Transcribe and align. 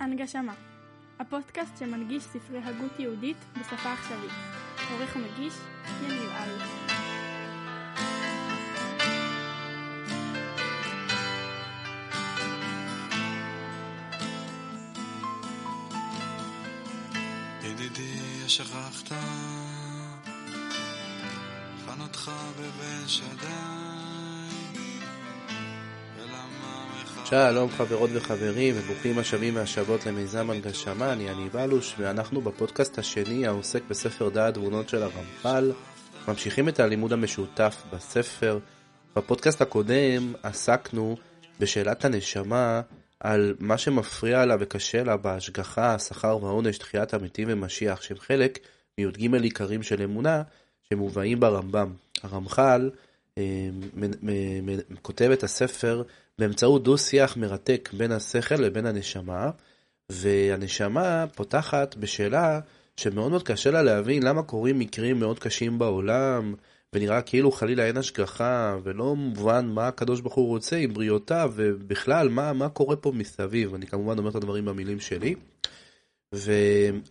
הנגשמה 0.00 0.54
הפודקאסט 1.18 1.78
שמנגיש 1.78 2.24
ספרי 2.24 2.58
הגות 2.64 3.00
יהודית 3.00 3.36
בשפה 3.60 3.92
עכשווית. 3.92 4.32
עורך 4.90 5.16
ומגיש 5.16 5.54
יניב 6.04 6.30
אלוש. 6.44 6.68
ידידי 17.62 18.48
שכחת 18.48 19.12
חנותך 21.86 22.30
בבן 22.58 23.08
שדי 23.08 23.75
שלום 27.30 27.70
חברות 27.70 28.10
וחברים 28.12 28.74
וברוכים 28.78 29.18
השבים 29.18 29.56
והשבות 29.56 30.06
למיזם 30.06 30.50
הנגשמה, 30.50 31.12
אני 31.12 31.28
יניב 31.28 31.56
אלוש 31.56 31.94
ואנחנו 31.98 32.40
בפודקאסט 32.40 32.98
השני 32.98 33.46
העוסק 33.46 33.82
בספר 33.88 34.28
דעת 34.28 34.54
תבונות 34.54 34.88
של 34.88 35.02
הרמח"ל 35.02 35.72
ממשיכים 36.28 36.68
את 36.68 36.80
הלימוד 36.80 37.12
המשותף 37.12 37.82
בספר. 37.92 38.58
בפודקאסט 39.16 39.60
הקודם 39.60 40.32
עסקנו 40.42 41.16
בשאלת 41.60 42.04
הנשמה 42.04 42.80
על 43.20 43.54
מה 43.60 43.78
שמפריע 43.78 44.46
לה 44.46 44.56
וקשה 44.60 45.04
לה 45.04 45.16
בהשגחה, 45.16 45.94
השכר 45.94 46.38
והעונש, 46.42 46.78
תחיית 46.78 47.14
המתים 47.14 47.48
ומשיח 47.50 48.02
שהם 48.02 48.18
חלק 48.18 48.58
מי"ג 48.98 49.34
עיקרים 49.34 49.82
של 49.82 50.02
אמונה 50.02 50.42
שמובאים 50.88 51.40
ברמב"ם. 51.40 51.92
הרמח"ל 52.22 52.90
כותב 55.02 55.30
את 55.30 55.42
הספר 55.42 56.02
באמצעות 56.38 56.82
דו-שיח 56.82 57.36
מרתק 57.36 57.90
בין 57.92 58.12
השכל 58.12 58.54
לבין 58.54 58.86
הנשמה, 58.86 59.50
והנשמה 60.12 61.26
פותחת 61.34 61.96
בשאלה 61.96 62.60
שמאוד 62.96 63.30
מאוד 63.30 63.42
קשה 63.42 63.70
לה 63.70 63.82
להבין 63.82 64.22
למה 64.22 64.42
קורים 64.42 64.78
מקרים 64.78 65.18
מאוד 65.18 65.38
קשים 65.38 65.78
בעולם, 65.78 66.54
ונראה 66.94 67.22
כאילו 67.22 67.52
חלילה 67.52 67.86
אין 67.86 67.96
השגחה, 67.96 68.76
ולא 68.82 69.16
מובן 69.16 69.66
מה 69.66 69.88
הקדוש 69.88 70.20
ברוך 70.20 70.34
הוא 70.34 70.48
רוצה 70.48 70.76
עם 70.76 70.94
בריאותיו, 70.94 71.52
ובכלל 71.56 72.28
מה, 72.28 72.52
מה 72.52 72.68
קורה 72.68 72.96
פה 72.96 73.12
מסביב. 73.12 73.74
אני 73.74 73.86
כמובן 73.86 74.18
אומר 74.18 74.30
את 74.30 74.34
הדברים 74.34 74.64
במילים 74.64 75.00
שלי. 75.00 75.34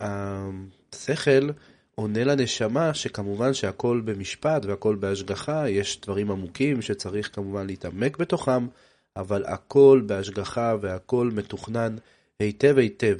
והשכל 0.01 1.49
עונה 1.95 2.23
לנשמה 2.23 2.93
שכמובן 2.93 3.53
שהכל 3.53 4.01
במשפט 4.05 4.65
והכל 4.65 4.95
בהשגחה, 4.95 5.69
יש 5.69 6.01
דברים 6.01 6.31
עמוקים 6.31 6.81
שצריך 6.81 7.35
כמובן 7.35 7.67
להתעמק 7.67 8.17
בתוכם, 8.17 8.67
אבל 9.15 9.45
הכל 9.45 10.01
בהשגחה 10.05 10.75
והכל 10.81 11.29
מתוכנן 11.33 11.95
היטב 12.39 12.77
היטב. 12.77 13.17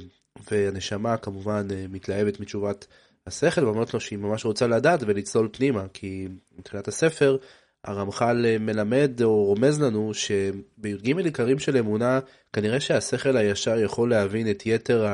והנשמה 0.50 1.16
כמובן 1.16 1.66
אה, 1.70 1.84
מתלהבת 1.88 2.40
מתשובת 2.40 2.86
השכל 3.26 3.64
ואומרת 3.64 3.94
לו 3.94 4.00
שהיא 4.00 4.18
ממש 4.18 4.44
רוצה 4.44 4.66
לדעת 4.66 5.00
ולצלול 5.06 5.48
פנימה, 5.52 5.84
כי 5.92 6.28
מבחינת 6.58 6.88
הספר 6.88 7.36
הרמח"ל 7.84 8.46
אה, 8.46 8.58
מלמד 8.58 9.22
או 9.22 9.44
רומז 9.44 9.80
לנו 9.80 10.14
שבי"ג 10.14 11.18
עיקרים 11.18 11.58
של 11.58 11.76
אמונה 11.76 12.20
כנראה 12.52 12.80
שהשכל 12.80 13.36
הישר 13.36 13.78
יכול 13.78 14.10
להבין 14.10 14.50
את 14.50 14.66
יתר 14.66 15.06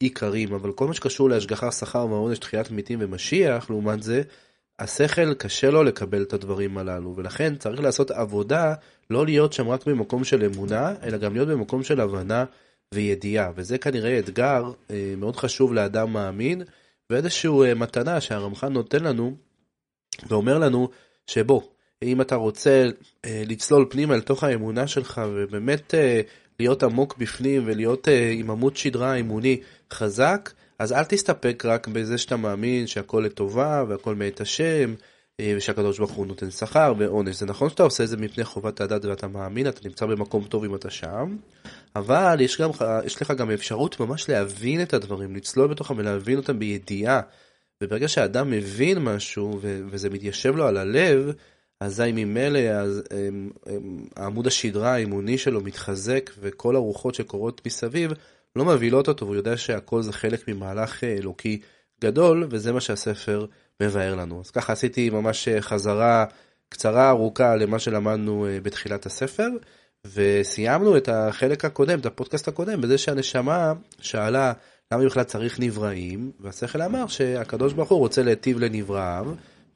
העיקרים, 0.00 0.54
אבל 0.54 0.72
כל 0.72 0.86
מה 0.86 0.94
שקשור 0.94 1.30
להשגחה, 1.30 1.72
שכר 1.72 2.06
ועונש, 2.10 2.38
תחיית 2.38 2.70
מתים 2.70 2.98
ומשיח, 3.02 3.70
לעומת 3.70 4.02
זה, 4.02 4.22
השכל 4.78 5.34
קשה 5.34 5.70
לו 5.70 5.82
לקבל 5.82 6.22
את 6.22 6.32
הדברים 6.32 6.78
הללו, 6.78 7.16
ולכן 7.16 7.56
צריך 7.56 7.80
לעשות 7.80 8.10
עבודה, 8.10 8.74
לא 9.10 9.24
להיות 9.24 9.52
שם 9.52 9.68
רק 9.68 9.86
במקום 9.86 10.24
של 10.24 10.44
אמונה, 10.44 10.94
אלא 11.02 11.18
גם 11.18 11.34
להיות 11.34 11.48
במקום 11.48 11.82
של 11.82 12.00
הבנה 12.00 12.44
וידיעה, 12.94 13.50
וזה 13.56 13.78
כנראה 13.78 14.18
אתגר 14.18 14.72
אה, 14.90 15.14
מאוד 15.16 15.36
חשוב 15.36 15.74
לאדם 15.74 16.12
מאמין, 16.12 16.62
ואיזושהי 17.10 17.50
אה, 17.64 17.74
מתנה 17.74 18.20
שהרמח"ל 18.20 18.68
נותן 18.68 19.04
לנו, 19.04 19.36
ואומר 20.28 20.58
לנו 20.58 20.88
שבוא, 21.26 21.62
אם 22.02 22.20
אתה 22.20 22.34
רוצה 22.34 22.84
אה, 23.24 23.42
לצלול 23.46 23.86
פנימה 23.90 24.14
אל 24.14 24.20
תוך 24.20 24.44
האמונה 24.44 24.86
שלך, 24.86 25.20
ובאמת 25.34 25.94
אה, 25.94 26.20
להיות 26.60 26.82
עמוק 26.82 27.16
בפנים 27.18 27.62
ולהיות 27.66 28.08
אה, 28.08 28.30
עם 28.30 28.50
עמוד 28.50 28.76
שדרה 28.76 29.14
אמוני 29.14 29.60
חזק, 29.92 30.52
אז 30.78 30.92
אל 30.92 31.04
תסתפק 31.04 31.62
רק 31.66 31.88
בזה 31.88 32.18
שאתה 32.18 32.36
מאמין 32.36 32.86
שהכל 32.86 33.22
לטובה 33.26 33.84
והכל 33.88 34.14
מאת 34.14 34.40
השם, 34.40 34.94
אה, 35.40 35.54
ושהקדוש 35.56 35.98
ברוך 35.98 36.12
הוא 36.12 36.26
נותן 36.26 36.50
שכר 36.50 36.94
ועונש. 36.98 37.36
זה 37.36 37.46
נכון 37.46 37.70
שאתה 37.70 37.82
עושה 37.82 38.04
את 38.04 38.08
זה 38.08 38.16
מפני 38.16 38.44
חובת 38.44 38.80
הדת 38.80 39.04
ואתה 39.04 39.28
מאמין, 39.28 39.68
אתה 39.68 39.80
נמצא 39.84 40.06
במקום 40.06 40.44
טוב 40.44 40.64
אם 40.64 40.74
אתה 40.74 40.90
שם, 40.90 41.36
אבל 41.96 42.36
יש, 42.40 42.60
גם, 42.60 42.70
יש 43.04 43.22
לך 43.22 43.30
גם 43.30 43.50
אפשרות 43.50 44.00
ממש 44.00 44.28
להבין 44.28 44.82
את 44.82 44.94
הדברים, 44.94 45.36
לצלול 45.36 45.68
בתוכם 45.68 45.94
ולהבין 45.98 46.36
אותם 46.36 46.58
בידיעה. 46.58 47.20
וברגע 47.82 48.08
שאדם 48.08 48.50
מבין 48.50 48.98
משהו 48.98 49.58
ו- 49.62 49.80
וזה 49.90 50.10
מתיישב 50.10 50.56
לו 50.56 50.66
על 50.66 50.76
הלב, 50.76 51.32
אזי 51.84 52.12
ממילא 52.12 52.58
אז, 52.58 53.02
עמוד 54.18 54.46
השדרה 54.46 54.94
האמוני 54.94 55.38
שלו 55.38 55.60
מתחזק 55.60 56.30
וכל 56.40 56.76
הרוחות 56.76 57.14
שקורות 57.14 57.60
מסביב 57.66 58.12
לא 58.56 58.64
מבהילות 58.64 59.08
אותו 59.08 59.26
והוא 59.26 59.36
יודע 59.36 59.56
שהכל 59.56 60.02
זה 60.02 60.12
חלק 60.12 60.48
ממהלך 60.48 61.04
אה, 61.04 61.16
אלוקי 61.18 61.60
גדול 62.00 62.46
וזה 62.50 62.72
מה 62.72 62.80
שהספר 62.80 63.46
מבאר 63.82 64.14
לנו. 64.14 64.40
אז 64.40 64.50
ככה 64.50 64.72
עשיתי 64.72 65.10
ממש 65.10 65.48
אה, 65.48 65.60
חזרה 65.62 66.24
קצרה 66.68 67.10
ארוכה 67.10 67.56
למה 67.56 67.78
שלמדנו 67.78 68.46
אה, 68.46 68.58
בתחילת 68.62 69.06
הספר 69.06 69.48
וסיימנו 70.14 70.96
את 70.96 71.08
החלק 71.08 71.64
הקודם, 71.64 71.98
את 71.98 72.06
הפודקאסט 72.06 72.48
הקודם, 72.48 72.80
בזה 72.80 72.98
שהנשמה 72.98 73.72
שאלה 74.00 74.52
למה 74.92 75.04
בכלל 75.04 75.22
צריך 75.22 75.60
נבראים 75.60 76.30
והשכל 76.40 76.82
אמר 76.82 77.06
שהקדוש 77.06 77.72
ברוך 77.72 77.90
הוא 77.90 77.98
רוצה 77.98 78.22
להיטיב 78.22 78.58
לנבראיו 78.58 79.26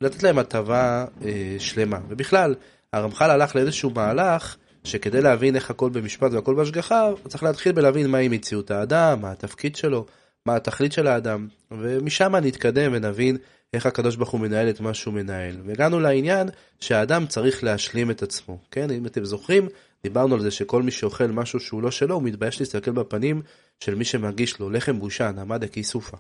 לתת 0.01 0.23
להם 0.23 0.39
הטבה 0.39 1.05
אה, 1.25 1.57
שלמה. 1.59 1.99
ובכלל, 2.09 2.55
הרמח"ל 2.93 3.31
הלך 3.31 3.57
לאיזשהו 3.57 3.91
מהלך 3.91 4.57
שכדי 4.85 5.21
להבין 5.21 5.57
איך 5.57 5.71
הכל 5.71 5.91
במשפט 5.91 6.33
והכל 6.33 6.55
בהשגחה, 6.55 7.11
צריך 7.29 7.43
להתחיל 7.43 7.73
בלהבין 7.73 8.11
מהי 8.11 8.29
מציאות 8.29 8.71
האדם, 8.71 9.21
מה 9.21 9.31
התפקיד 9.31 9.77
שלו, 9.77 10.07
מה 10.47 10.57
התכלית 10.57 10.93
של 10.93 11.07
האדם, 11.07 11.49
ומשם 11.71 12.37
נתקדם 12.37 12.93
ונבין 12.95 13.37
איך 13.75 13.87
הקדוש 13.87 14.17
ברוך 14.17 14.31
הוא 14.31 14.41
מנהל 14.41 14.71
את 14.71 14.81
מה 14.81 14.95
שהוא 14.95 15.15
מנהל. 15.15 15.57
והגענו 15.67 16.01
לעניין 16.01 16.49
שהאדם 16.81 17.27
צריך 17.27 17.65
להשלים 17.65 18.11
את 18.11 18.23
עצמו, 18.23 18.59
כן? 18.71 18.91
אם 18.91 19.07
אתם 19.07 19.25
זוכרים, 19.25 19.69
דיברנו 20.03 20.35
על 20.35 20.41
זה 20.41 20.51
שכל 20.51 20.83
מי 20.83 20.91
שאוכל 20.91 21.27
משהו 21.27 21.61
שהוא 21.61 21.83
לא 21.83 21.91
שלו, 21.91 22.15
הוא 22.15 22.23
מתבייש 22.23 22.61
להסתכל 22.61 22.91
בפנים 22.91 23.43
של 23.81 23.95
מי 23.95 24.05
שמרגיש 24.05 24.61
לו 24.61 24.71
לחם 24.71 24.99
בושה, 24.99 25.31
נעמה 25.33 25.59
דקי 25.59 25.85
סופה. 25.85 26.17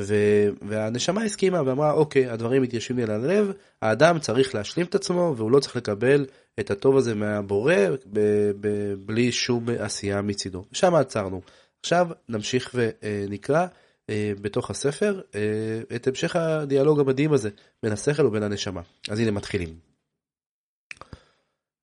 ו... 0.00 0.14
והנשמה 0.62 1.22
הסכימה 1.22 1.62
ואמרה 1.66 1.92
אוקיי 1.92 2.28
הדברים 2.28 2.62
מתיישבים 2.62 2.96
לי 2.96 3.02
על 3.02 3.10
הלב 3.10 3.52
האדם 3.82 4.18
צריך 4.18 4.54
להשלים 4.54 4.86
את 4.86 4.94
עצמו 4.94 5.34
והוא 5.36 5.50
לא 5.50 5.60
צריך 5.60 5.76
לקבל 5.76 6.26
את 6.60 6.70
הטוב 6.70 6.96
הזה 6.96 7.14
מהבורא 7.14 7.74
ב... 8.12 8.20
ב... 8.60 8.94
בלי 8.94 9.32
שום 9.32 9.66
עשייה 9.78 10.22
מצידו. 10.22 10.64
שם 10.72 10.94
עצרנו. 10.94 11.40
עכשיו 11.80 12.08
נמשיך 12.28 12.74
ונקרא 12.74 13.66
אה, 14.10 14.32
בתוך 14.40 14.70
הספר 14.70 15.20
אה, 15.34 15.96
את 15.96 16.06
המשך 16.06 16.36
הדיאלוג 16.36 17.00
המדהים 17.00 17.32
הזה 17.32 17.50
בין 17.82 17.92
השכל 17.92 18.26
ובין 18.26 18.42
הנשמה. 18.42 18.80
אז 19.08 19.20
הנה 19.20 19.30
מתחילים. 19.30 19.74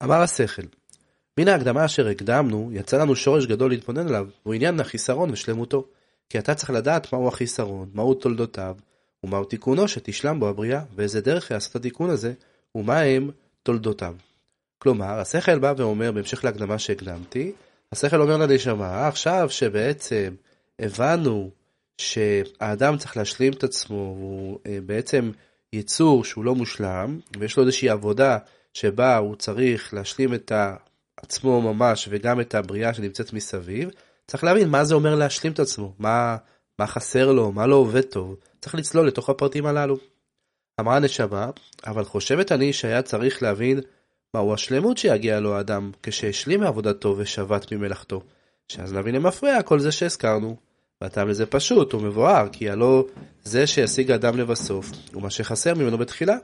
אמר 0.03 0.21
השכל 0.21 0.61
מן 1.39 1.47
ההקדמה 1.47 1.85
אשר 1.85 2.07
הקדמנו 2.07 2.69
יצא 2.73 2.97
לנו 2.97 3.15
שורש 3.15 3.45
גדול 3.45 3.69
להתבונן 3.69 4.07
עליו 4.07 4.27
הוא 4.43 4.53
עניין 4.53 4.79
החיסרון 4.79 5.29
ושלמותו. 5.29 5.87
כי 6.31 6.39
אתה 6.39 6.55
צריך 6.55 6.69
לדעת 6.69 7.13
מהו 7.13 7.27
החיסרון, 7.27 7.89
מהו 7.93 8.13
תולדותיו, 8.13 8.75
ומהו 9.23 9.45
תיקונו 9.45 9.87
שתשלם 9.87 10.39
בו 10.39 10.49
הבריאה, 10.49 10.81
ואיזה 10.95 11.21
דרך 11.21 11.51
יעשה 11.51 11.69
את 11.69 11.75
התיקון 11.75 12.09
הזה, 12.09 12.33
ומה 12.75 12.99
הם 12.99 13.29
תולדותיו. 13.63 14.15
כלומר, 14.77 15.19
השכל 15.19 15.59
בא 15.59 15.73
ואומר, 15.77 16.11
בהמשך 16.11 16.43
להקדמה 16.43 16.79
שהקדמתי, 16.79 17.51
השכל 17.91 18.21
אומר 18.21 18.37
לנשמה, 18.37 19.07
עכשיו 19.07 19.49
שבעצם 19.49 20.33
הבנו 20.79 21.49
שהאדם 21.97 22.97
צריך 22.97 23.17
להשלים 23.17 23.53
את 23.53 23.63
עצמו, 23.63 23.95
הוא 23.95 24.59
אה, 24.65 24.77
בעצם 24.85 25.31
יצור 25.73 26.25
שהוא 26.25 26.45
לא 26.45 26.55
מושלם, 26.55 27.19
ויש 27.39 27.57
לו 27.57 27.63
איזושהי 27.63 27.89
עבודה 27.89 28.37
שבה 28.73 29.17
הוא 29.17 29.35
צריך 29.35 29.93
להשלים 29.93 30.33
את 30.33 30.51
עצמו 31.17 31.61
ממש 31.61 32.07
וגם 32.11 32.41
את 32.41 32.55
הבריאה 32.55 32.93
שנמצאת 32.93 33.33
מסביב, 33.33 33.89
צריך 34.31 34.43
להבין 34.43 34.69
מה 34.69 34.83
זה 34.83 34.95
אומר 34.95 35.15
להשלים 35.15 35.53
את 35.53 35.59
עצמו, 35.59 35.93
מה, 35.99 36.37
מה 36.79 36.87
חסר 36.87 37.31
לו, 37.31 37.51
מה 37.51 37.67
לא 37.67 37.75
עובד 37.75 38.01
טוב, 38.01 38.35
צריך 38.61 38.75
לצלול 38.75 39.07
לתוך 39.07 39.29
הפרטים 39.29 39.65
הללו. 39.65 39.97
אמרה 40.79 40.95
הנשמה, 40.95 41.49
אבל 41.85 42.03
חושבת 42.03 42.51
אני 42.51 42.73
שהיה 42.73 43.01
צריך 43.01 43.43
להבין 43.43 43.79
מהו 44.33 44.53
השלמות 44.53 44.97
שיגיע 44.97 45.39
לו 45.39 45.55
האדם 45.55 45.91
כשהשלים 46.03 46.59
מעבודתו 46.59 47.15
ושבת 47.17 47.71
ממלאכתו, 47.71 48.21
שאז 48.67 48.93
להבין 48.93 49.15
למפרע 49.15 49.61
כל 49.61 49.79
זה 49.79 49.91
שהזכרנו. 49.91 50.55
והטעם 51.01 51.27
לזה 51.27 51.45
פשוט 51.45 51.93
ומבואר, 51.93 52.47
כי 52.51 52.69
הלא 52.69 53.05
זה 53.43 53.67
שישיג 53.67 54.11
האדם 54.11 54.37
לבסוף, 54.37 54.91
הוא 55.13 55.21
מה 55.21 55.29
שחסר 55.29 55.75
ממנו 55.75 55.97
בתחילה. 55.97 56.37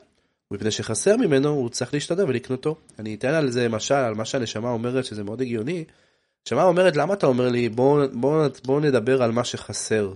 ומפני 0.51 0.71
שחסר 0.71 1.17
ממנו 1.17 1.49
הוא 1.49 1.69
צריך 1.69 1.93
להשתדל 1.93 2.23
ולקנותו. 2.23 2.75
אני 2.99 3.15
אתן 3.15 3.33
על 3.33 3.49
זה 3.51 3.69
משל, 3.69 3.93
על 3.93 4.15
מה 4.15 4.25
שהנשמה 4.25 4.69
אומרת 4.69 5.05
שזה 5.05 5.23
מאוד 5.23 5.41
הגיוני, 5.41 5.83
הנשמה 6.47 6.63
אומרת, 6.63 6.95
למה 6.95 7.13
אתה 7.13 7.27
אומר 7.27 7.49
לי, 7.49 7.69
בוא, 7.69 8.05
בוא, 8.13 8.47
בוא 8.65 8.81
נדבר 8.81 9.23
על 9.23 9.31
מה 9.31 9.43
שחסר. 9.43 10.13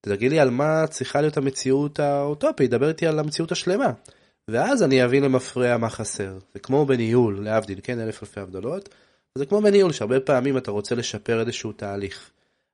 תגיד 0.00 0.30
לי 0.30 0.40
על 0.40 0.50
מה 0.50 0.86
צריכה 0.86 1.20
להיות 1.20 1.36
המציאות 1.36 2.00
האוטופית, 2.00 2.70
דבר 2.70 2.88
איתי 2.88 3.06
על 3.06 3.18
המציאות 3.18 3.52
השלמה. 3.52 3.92
ואז 4.48 4.82
אני 4.82 5.04
אבין 5.04 5.24
למפרע 5.24 5.76
מה 5.76 5.90
חסר. 5.90 6.38
זה 6.54 6.60
כמו 6.60 6.86
בניהול, 6.86 7.44
להבדיל, 7.44 7.80
כן, 7.82 8.00
אלף 8.00 8.22
אלפי 8.22 8.40
הבדלות. 8.40 8.88
זה 9.34 9.46
כמו 9.46 9.60
בניהול, 9.60 9.92
שהרבה 9.92 10.20
פעמים 10.20 10.58
אתה 10.58 10.70
רוצה 10.70 10.94
לשפר 10.94 11.40
איזשהו 11.40 11.72
תהליך. 11.72 12.30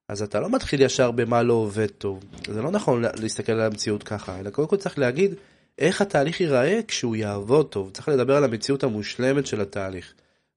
אז 0.09 0.23
אתה 0.23 0.41
לא 0.41 0.51
מתחיל 0.51 0.83
ישר 0.83 1.11
במה 1.11 1.43
לא 1.43 1.53
עובד 1.53 1.91
טוב. 1.99 2.25
זה 2.47 2.63
לא 2.63 2.71
נכון 2.71 3.05
להסתכל 3.21 3.53
על 3.53 3.61
המציאות 3.61 4.03
ככה, 4.03 4.41
אלא 4.41 4.51
קודם 4.51 4.69
כל 4.69 4.77
צריך 4.77 4.99
להגיד 4.99 5.35
איך 5.79 6.01
התהליך 6.01 6.41
ייראה 6.41 6.81
כשהוא 6.89 7.17
יעבוד 7.17 7.69
טוב. 7.69 7.91
צריך 7.91 8.09
לדבר 8.09 8.37
על 8.37 8.45
המציאות 8.45 8.85
המושלמת 8.85 9.47
של 9.47 9.61
התהליך. 9.61 10.15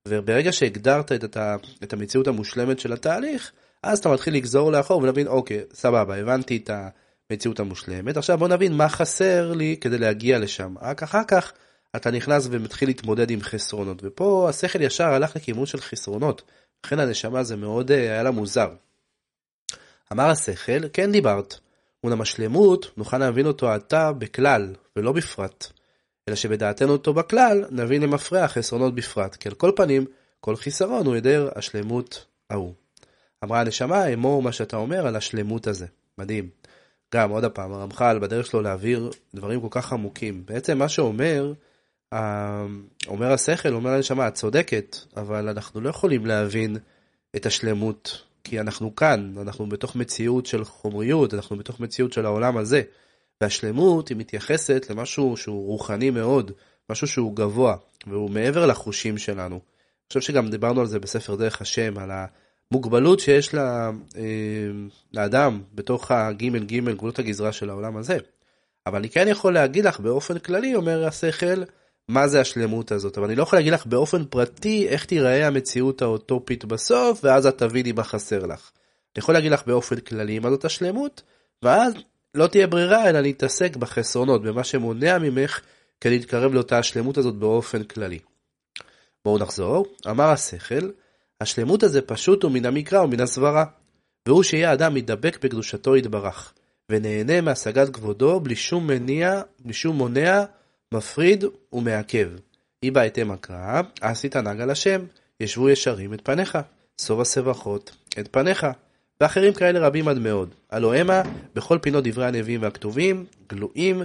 וברגע 0.08 0.52
שהגדרת 0.52 1.12
את, 1.12 1.38
את 1.84 1.94
המציאות 1.94 2.28
המושלמת 2.28 2.80
של 2.80 2.94
התהליך, 2.94 3.52
אז 3.84 4.00
אתה 4.00 4.10
מתחיל 4.10 4.34
לגזור 4.34 4.72
לאחור 4.72 5.02
ולהבין, 5.02 5.28
אוקיי, 5.28 5.62
סבבה, 5.74 6.16
הבנתי 6.16 6.58
את 6.58 6.70
המציאות 7.32 7.60
המושלמת, 7.60 8.18
עכשיו 8.18 8.38
בוא 8.38 8.48
נבין 8.48 8.74
מה 8.74 8.90
חסר 8.90 9.54
לי 9.54 9.78
כדי 9.82 9.98
להגיע 9.98 10.40
לשם. 10.40 10.76
רק 10.82 11.04
אחר 11.04 11.24
כך 11.28 11.54
אתה 11.96 12.12
נכנס 12.12 12.48
ומתחיל 12.52 12.90
להתמודד 12.90 13.30
עם 13.30 13.42
חסרונות, 13.42 14.02
ופה 14.04 14.50
השכל 14.50 14.82
ישר 14.82 15.08
הלך 15.08 15.36
לכיוון 15.36 15.66
של 15.66 15.82
חסרונות, 15.82 16.42
לכן 16.86 17.00
הנשמה 17.00 17.44
זה 17.44 17.56
מאוד 17.56 17.92
אה, 17.92 17.98
היה 17.98 18.24
לה 18.24 18.32
מוזר. 18.32 18.70
אמר 20.12 20.30
השכל, 20.30 20.90
כן 20.94 21.12
דיברת, 21.12 21.56
אולם 22.04 22.22
השלמות 22.22 22.92
נוכל 22.98 23.18
להבין 23.18 23.46
אותו 23.46 23.72
עתה 23.72 24.12
בכלל, 24.12 24.74
ולא 24.96 25.12
בפרט. 25.12 25.77
אלא 26.28 26.36
שבדעתנו 26.36 26.92
אותו 26.92 27.14
בכלל, 27.14 27.66
נבין 27.72 28.02
למפרע 28.02 28.48
חסרונות 28.48 28.96
בפרט, 28.96 29.36
כי 29.36 29.50
על 29.50 29.56
כל 29.56 29.72
פנים, 29.76 30.06
כל 30.40 30.56
חיסרון 30.56 31.06
הוא 31.06 31.14
היעדר 31.14 31.50
השלמות 31.56 32.26
ההוא. 32.50 32.74
אמרה 33.44 33.60
הנשמה, 33.60 34.08
אמור 34.08 34.42
מה 34.42 34.52
שאתה 34.52 34.78
אומר 34.78 35.08
על 35.08 35.16
השלמות 35.16 35.68
הזה. 35.68 35.86
מדהים. 36.18 36.50
גם, 37.16 37.30
עוד 37.30 37.46
פעם, 37.46 37.74
הרמח"ל 37.74 38.20
בדרך 38.20 38.46
שלו 38.46 38.62
להעביר 38.62 39.12
דברים 39.36 39.62
כל 39.62 39.68
כך 39.72 39.94
עמוקים. 39.94 40.44
בעצם 40.46 40.78
מה 40.78 40.90
שאומר, 40.90 41.54
אומר 43.08 43.32
השכל, 43.34 43.74
אומר 43.74 43.96
לנשמה, 43.96 44.28
את 44.28 44.34
צודקת, 44.34 44.98
אבל 45.18 45.50
אנחנו 45.50 45.82
לא 45.82 45.90
יכולים 45.90 46.26
להבין 46.26 46.78
את 47.36 47.46
השלמות, 47.46 48.22
כי 48.44 48.60
אנחנו 48.60 48.96
כאן, 48.96 49.34
אנחנו 49.42 49.70
בתוך 49.70 49.96
מציאות 49.96 50.46
של 50.46 50.64
חומריות, 50.64 51.34
אנחנו 51.34 51.58
בתוך 51.58 51.80
מציאות 51.80 52.14
של 52.14 52.26
העולם 52.26 52.58
הזה. 52.58 52.82
והשלמות 53.42 54.08
היא 54.08 54.18
מתייחסת 54.18 54.86
למשהו 54.90 55.38
שהוא 55.38 55.68
רוחני 55.68 56.10
מאוד, 56.10 56.52
משהו 56.90 57.08
שהוא 57.08 57.36
גבוה, 57.36 57.76
והוא 58.08 58.30
מעבר 58.30 58.66
לחושים 58.66 59.18
שלנו. 59.18 59.56
אני 59.56 60.08
חושב 60.08 60.22
שגם 60.22 60.50
דיברנו 60.50 60.82
על 60.82 60.88
זה 60.88 61.00
בספר 61.00 61.36
דרך 61.36 61.62
השם, 61.62 61.98
על 61.98 62.12
המוגבלות 62.72 63.20
שיש 63.20 63.54
לה, 63.54 63.92
אה, 64.18 64.24
לאדם 65.14 65.62
בתוך 65.76 66.12
הגימל 66.12 66.64
גימל, 66.64 66.94
גבולות 66.94 67.20
הגזרה 67.20 67.52
של 67.52 67.70
העולם 67.70 67.98
הזה. 67.98 68.18
אבל 68.88 68.98
אני 68.98 69.10
כן 69.10 69.28
יכול 69.28 69.54
להגיד 69.54 69.86
לך 69.86 70.00
באופן 70.00 70.40
כללי, 70.40 70.76
אומר 70.76 71.08
השכל, 71.08 71.64
מה 72.08 72.28
זה 72.28 72.42
השלמות 72.42 72.92
הזאת, 72.92 73.18
אבל 73.18 73.28
אני 73.28 73.36
לא 73.36 73.44
יכול 73.44 73.60
להגיד 73.60 73.74
לך 73.74 73.86
באופן 73.86 74.26
פרטי 74.26 74.88
איך 74.88 75.06
תיראה 75.06 75.48
המציאות 75.48 76.02
האוטופית 76.02 76.66
בסוף, 76.66 77.20
ואז 77.24 77.46
את 77.46 77.58
תביני 77.58 77.92
מה 77.92 78.04
חסר 78.04 78.46
לך. 78.46 78.72
אני 79.16 79.20
יכול 79.22 79.34
להגיד 79.34 79.52
לך 79.52 79.68
באופן 79.68 79.96
כללי 80.00 80.40
מה 80.40 80.50
זאת 80.50 80.66
השלמות, 80.66 81.22
ואז 81.64 81.94
לא 82.38 82.48
תהיה 82.48 82.68
ברירה 82.68 83.10
אלא 83.10 83.20
להתעסק 83.20 83.76
בחסרונות, 83.76 84.42
במה 84.42 84.64
שמונע 84.64 85.18
ממך 85.18 85.62
כדי 86.02 86.18
להתקרב 86.18 86.54
לאותה 86.54 86.78
השלמות 86.78 87.18
הזאת 87.18 87.36
באופן 87.36 87.84
כללי. 87.84 88.20
בואו 89.26 89.38
נחזור, 89.38 89.86
אמר 90.10 90.30
השכל, 90.30 90.90
השלמות 91.42 91.84
הזה 91.84 92.02
פשוט 92.02 92.44
הוא 92.44 92.52
מן 92.52 92.66
המקרא 92.66 93.02
ומן 93.02 93.20
הסברה, 93.20 93.66
והוא 94.28 94.44
שיהיה 94.44 94.74
אדם 94.74 94.94
מתדבק 94.94 95.38
בקדושתו 95.44 95.96
יתברך, 95.96 96.54
ונהנה 96.92 97.42
מהשגת 97.42 97.96
כבודו 97.96 98.40
בלי 98.40 98.56
שום 98.56 98.88
מניע, 98.88 99.42
בלי 99.60 99.74
שום 99.74 99.96
מונע, 99.96 100.44
מפריד 100.94 101.44
ומעכב. 101.74 102.30
היא 102.82 102.92
בהתאם 102.92 103.32
הקרא, 103.32 103.82
עשית 104.02 104.36
נג 104.36 104.62
על 104.62 104.70
השם, 104.70 105.06
ישבו 105.40 105.70
ישרים 105.70 106.14
את 106.14 106.22
פניך, 106.24 106.58
שוב 107.02 107.22
הסבכות 107.22 107.96
את 108.20 108.28
פניך. 108.32 108.68
ואחרים 109.22 109.54
כאלה 109.54 109.88
רבים 109.88 110.08
עד 110.08 110.18
מאוד. 110.18 110.56
הלא 110.70 110.96
המה 110.96 111.22
בכל 111.56 111.80
פינות 111.82 112.04
דברי 112.04 112.26
הנביאים 112.26 112.62
והכתובים, 112.62 113.26
גלויים 113.50 114.02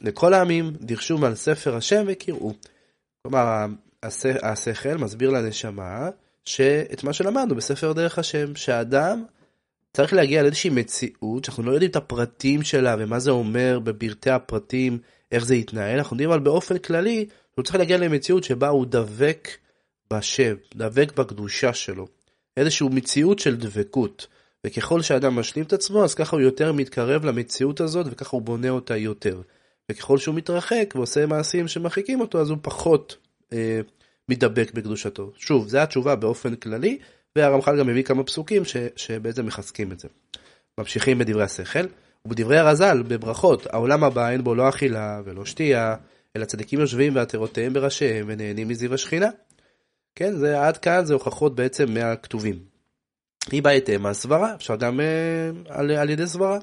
לכל 0.00 0.34
העמים, 0.34 0.72
דרשו 0.80 1.18
מעל 1.18 1.34
ספר 1.34 1.76
השם 1.76 2.04
וקראו. 2.06 2.52
כלומר, 3.22 3.66
השכל 4.42 4.94
מסביר 4.94 5.30
לנשמה 5.30 6.08
שאת 6.44 7.04
מה 7.04 7.12
שלמדנו 7.12 7.54
בספר 7.54 7.92
דרך 7.92 8.18
השם, 8.18 8.56
שהאדם 8.56 9.24
צריך 9.92 10.12
להגיע 10.12 10.42
לאיזושהי 10.42 10.70
מציאות 10.70 11.44
שאנחנו 11.44 11.62
לא 11.62 11.72
יודעים 11.72 11.90
את 11.90 11.96
הפרטים 11.96 12.62
שלה 12.62 12.96
ומה 12.98 13.18
זה 13.18 13.30
אומר 13.30 13.78
בפרטי 13.84 14.30
הפרטים, 14.30 14.98
איך 15.32 15.44
זה 15.44 15.54
יתנהל, 15.54 15.98
אנחנו 15.98 16.14
יודעים 16.14 16.30
אבל 16.30 16.40
באופן 16.40 16.78
כללי, 16.78 17.26
הוא 17.54 17.64
צריך 17.64 17.76
להגיע 17.76 17.98
למציאות 17.98 18.44
שבה 18.44 18.68
הוא 18.68 18.86
דבק 18.88 19.48
בשם, 20.12 20.54
דבק 20.74 21.12
בקדושה 21.18 21.74
שלו. 21.74 22.06
איזושהי 22.56 22.88
מציאות 22.88 23.38
של 23.38 23.56
דבקות. 23.56 24.26
וככל 24.66 25.02
שאדם 25.02 25.36
משלים 25.36 25.64
את 25.64 25.72
עצמו, 25.72 26.04
אז 26.04 26.14
ככה 26.14 26.36
הוא 26.36 26.42
יותר 26.42 26.72
מתקרב 26.72 27.24
למציאות 27.24 27.80
הזאת, 27.80 28.06
וככה 28.10 28.36
הוא 28.36 28.42
בונה 28.42 28.68
אותה 28.68 28.96
יותר. 28.96 29.40
וככל 29.90 30.18
שהוא 30.18 30.34
מתרחק 30.34 30.92
ועושה 30.96 31.26
מעשים 31.26 31.68
שמרחיקים 31.68 32.20
אותו, 32.20 32.40
אז 32.40 32.50
הוא 32.50 32.58
פחות 32.62 33.16
אה, 33.52 33.80
מתדבק 34.28 34.72
בקדושתו. 34.74 35.30
שוב, 35.36 35.68
זו 35.68 35.78
התשובה 35.78 36.16
באופן 36.16 36.54
כללי, 36.54 36.98
והרמח"ל 37.36 37.78
גם 37.78 37.86
מביא 37.86 38.02
כמה 38.02 38.24
פסוקים 38.24 38.64
ש, 38.64 38.76
שבעצם 38.96 39.46
מחזקים 39.46 39.92
את 39.92 40.00
זה. 40.00 40.08
ממשיכים 40.78 41.18
בדברי 41.18 41.44
השכל, 41.44 41.86
ובדברי 42.24 42.58
הרז"ל, 42.58 43.02
בברכות, 43.08 43.66
העולם 43.66 44.04
הבא 44.04 44.28
אין 44.28 44.44
בו 44.44 44.54
לא 44.54 44.68
אכילה 44.68 45.20
ולא 45.24 45.44
שתייה, 45.44 45.96
אלא 46.36 46.44
צדיקים 46.44 46.80
יושבים 46.80 47.16
ועטרותיהם 47.16 47.72
בראשיהם 47.72 48.24
ונהנים 48.28 48.68
מזיו 48.68 48.94
השכינה. 48.94 49.28
כן, 50.14 50.36
זה 50.36 50.66
עד 50.66 50.76
כאן 50.76 51.04
זה 51.04 51.14
הוכחות 51.14 51.54
בעצם 51.54 51.94
מהכתובים. 51.94 52.58
היא 53.50 53.62
בהתאם 53.62 54.06
הסברה, 54.06 54.54
אפשר 54.54 54.76
גם 54.76 55.00
אה, 55.00 55.50
על, 55.68 55.90
על 55.90 56.10
ידי 56.10 56.26
סברה. 56.26 56.58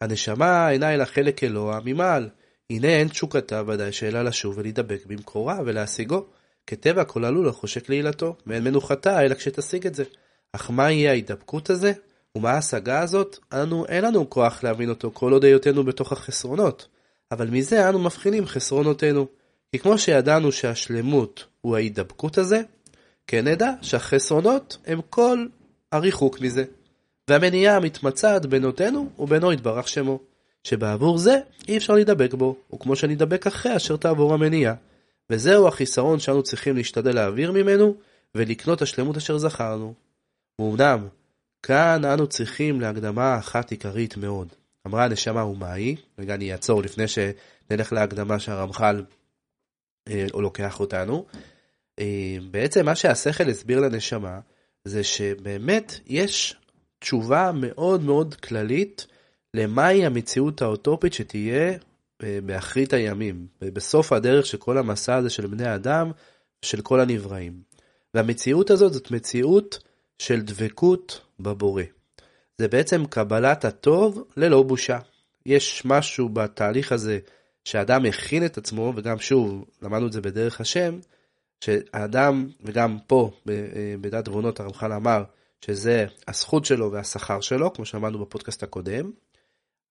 הנשמה 0.00 0.70
אינה 0.70 0.94
אלא 0.94 1.04
חלק 1.04 1.44
אלוה 1.44 1.80
ממעל. 1.84 2.28
הנה 2.70 2.88
אין 2.88 3.08
תשוקתה 3.08 3.62
ודאי 3.66 3.92
שאלה 3.92 4.22
לשוב 4.22 4.58
ולהידבק 4.58 5.06
במקורה 5.06 5.60
ולהשיגו. 5.64 6.24
כטבע 6.66 7.04
כל 7.04 7.24
עלול 7.24 7.48
החושק 7.48 7.88
לעילתו, 7.88 8.36
ואין 8.46 8.64
מנוחתה 8.64 9.22
אלא 9.22 9.34
כשתשיג 9.34 9.86
את 9.86 9.94
זה. 9.94 10.04
אך 10.52 10.70
מה 10.70 10.90
יהיה 10.90 11.10
ההידבקות 11.10 11.70
הזה? 11.70 11.92
ומה 12.36 12.50
ההשגה 12.50 13.00
הזאת? 13.00 13.38
אנו 13.52 13.86
אין 13.86 14.04
לנו 14.04 14.30
כוח 14.30 14.64
להבין 14.64 14.88
אותו 14.88 15.10
כל 15.14 15.32
עוד 15.32 15.44
היותנו 15.44 15.84
בתוך 15.84 16.12
החסרונות. 16.12 16.88
אבל 17.32 17.50
מזה 17.50 17.88
אנו 17.88 17.98
מבחינים 17.98 18.46
חסרונותינו. 18.46 19.26
כי 19.72 19.78
כמו 19.78 19.98
שידענו 19.98 20.52
שהשלמות 20.52 21.44
הוא 21.60 21.76
ההידבקות 21.76 22.38
הזה, 22.38 22.60
כן 23.26 23.48
נדע 23.48 23.70
שהחסרונות 23.82 24.78
הם 24.86 25.00
כל 25.10 25.46
הריחוק 25.92 26.40
מזה, 26.40 26.64
והמניעה 27.28 27.76
המתמצעת 27.76 28.46
בינותינו 28.46 29.08
ובינו 29.18 29.52
יתברך 29.52 29.88
שמו, 29.88 30.18
שבעבור 30.64 31.18
זה 31.18 31.38
אי 31.68 31.76
אפשר 31.76 31.94
להידבק 31.94 32.34
בו, 32.34 32.56
וכמו 32.74 32.96
שנדבק 32.96 33.46
אחרי 33.46 33.76
אשר 33.76 33.96
תעבור 33.96 34.34
המניעה. 34.34 34.74
וזהו 35.30 35.68
החיסרון 35.68 36.18
שאנו 36.18 36.42
צריכים 36.42 36.76
להשתדל 36.76 37.14
להעביר 37.14 37.52
ממנו, 37.52 37.94
ולקנות 38.34 38.82
השלמות 38.82 39.16
אשר 39.16 39.38
זכרנו. 39.38 39.94
ואומנם, 40.58 41.08
כאן 41.62 42.04
אנו 42.04 42.26
צריכים 42.26 42.80
להקדמה 42.80 43.38
אחת 43.38 43.70
עיקרית 43.70 44.16
מאוד. 44.16 44.48
אמרה 44.86 45.04
הנשמה 45.04 45.44
ומה 45.44 45.72
היא? 45.72 45.96
רגע 46.18 46.34
אני 46.34 46.52
אעצור 46.52 46.82
לפני 46.82 47.04
שנלך 47.08 47.92
להקדמה 47.92 48.38
שהרמח"ל 48.38 49.04
אה, 50.08 50.26
לוקח 50.34 50.80
אותנו. 50.80 51.24
אה, 51.98 52.36
בעצם 52.50 52.84
מה 52.84 52.94
שהשכל 52.94 53.50
הסביר 53.50 53.80
לנשמה 53.80 54.40
זה 54.84 55.04
שבאמת 55.04 56.00
יש 56.06 56.56
תשובה 56.98 57.50
מאוד 57.54 58.02
מאוד 58.02 58.34
כללית 58.34 59.06
למהי 59.54 60.06
המציאות 60.06 60.62
האוטופית 60.62 61.12
שתהיה 61.12 61.72
אה, 62.22 62.38
באחרית 62.44 62.92
הימים, 62.92 63.46
בסוף 63.60 64.12
הדרך 64.12 64.46
של 64.46 64.58
כל 64.58 64.78
המסע 64.78 65.14
הזה 65.14 65.30
של 65.30 65.46
בני 65.46 65.74
אדם 65.74 66.10
ושל 66.64 66.80
כל 66.80 67.00
הנבראים. 67.00 67.62
והמציאות 68.14 68.70
הזאת 68.70 68.92
זאת 68.92 69.10
מציאות 69.10 69.78
של 70.18 70.40
דבקות 70.40 71.20
בבורא. 71.40 71.82
זה 72.58 72.68
בעצם 72.68 73.06
קבלת 73.06 73.64
הטוב 73.64 74.24
ללא 74.36 74.62
בושה. 74.62 74.98
יש 75.46 75.82
משהו 75.84 76.28
בתהליך 76.28 76.92
הזה 76.92 77.18
שאדם 77.64 78.04
הכין 78.04 78.44
את 78.44 78.58
עצמו, 78.58 78.92
וגם 78.96 79.18
שוב, 79.18 79.64
למדנו 79.82 80.06
את 80.06 80.12
זה 80.12 80.20
בדרך 80.20 80.60
השם, 80.60 80.98
שהאדם, 81.60 82.48
וגם 82.60 82.98
פה 83.06 83.30
אה, 83.48 83.54
בדת 84.00 84.24
תבונות 84.24 84.60
הרמח"ל 84.60 84.92
אמר 84.92 85.24
שזה 85.64 86.06
הזכות 86.28 86.64
שלו 86.64 86.92
והשכר 86.92 87.40
שלו, 87.40 87.72
כמו 87.72 87.84
שאמרנו 87.84 88.18
בפודקאסט 88.18 88.62
הקודם, 88.62 89.10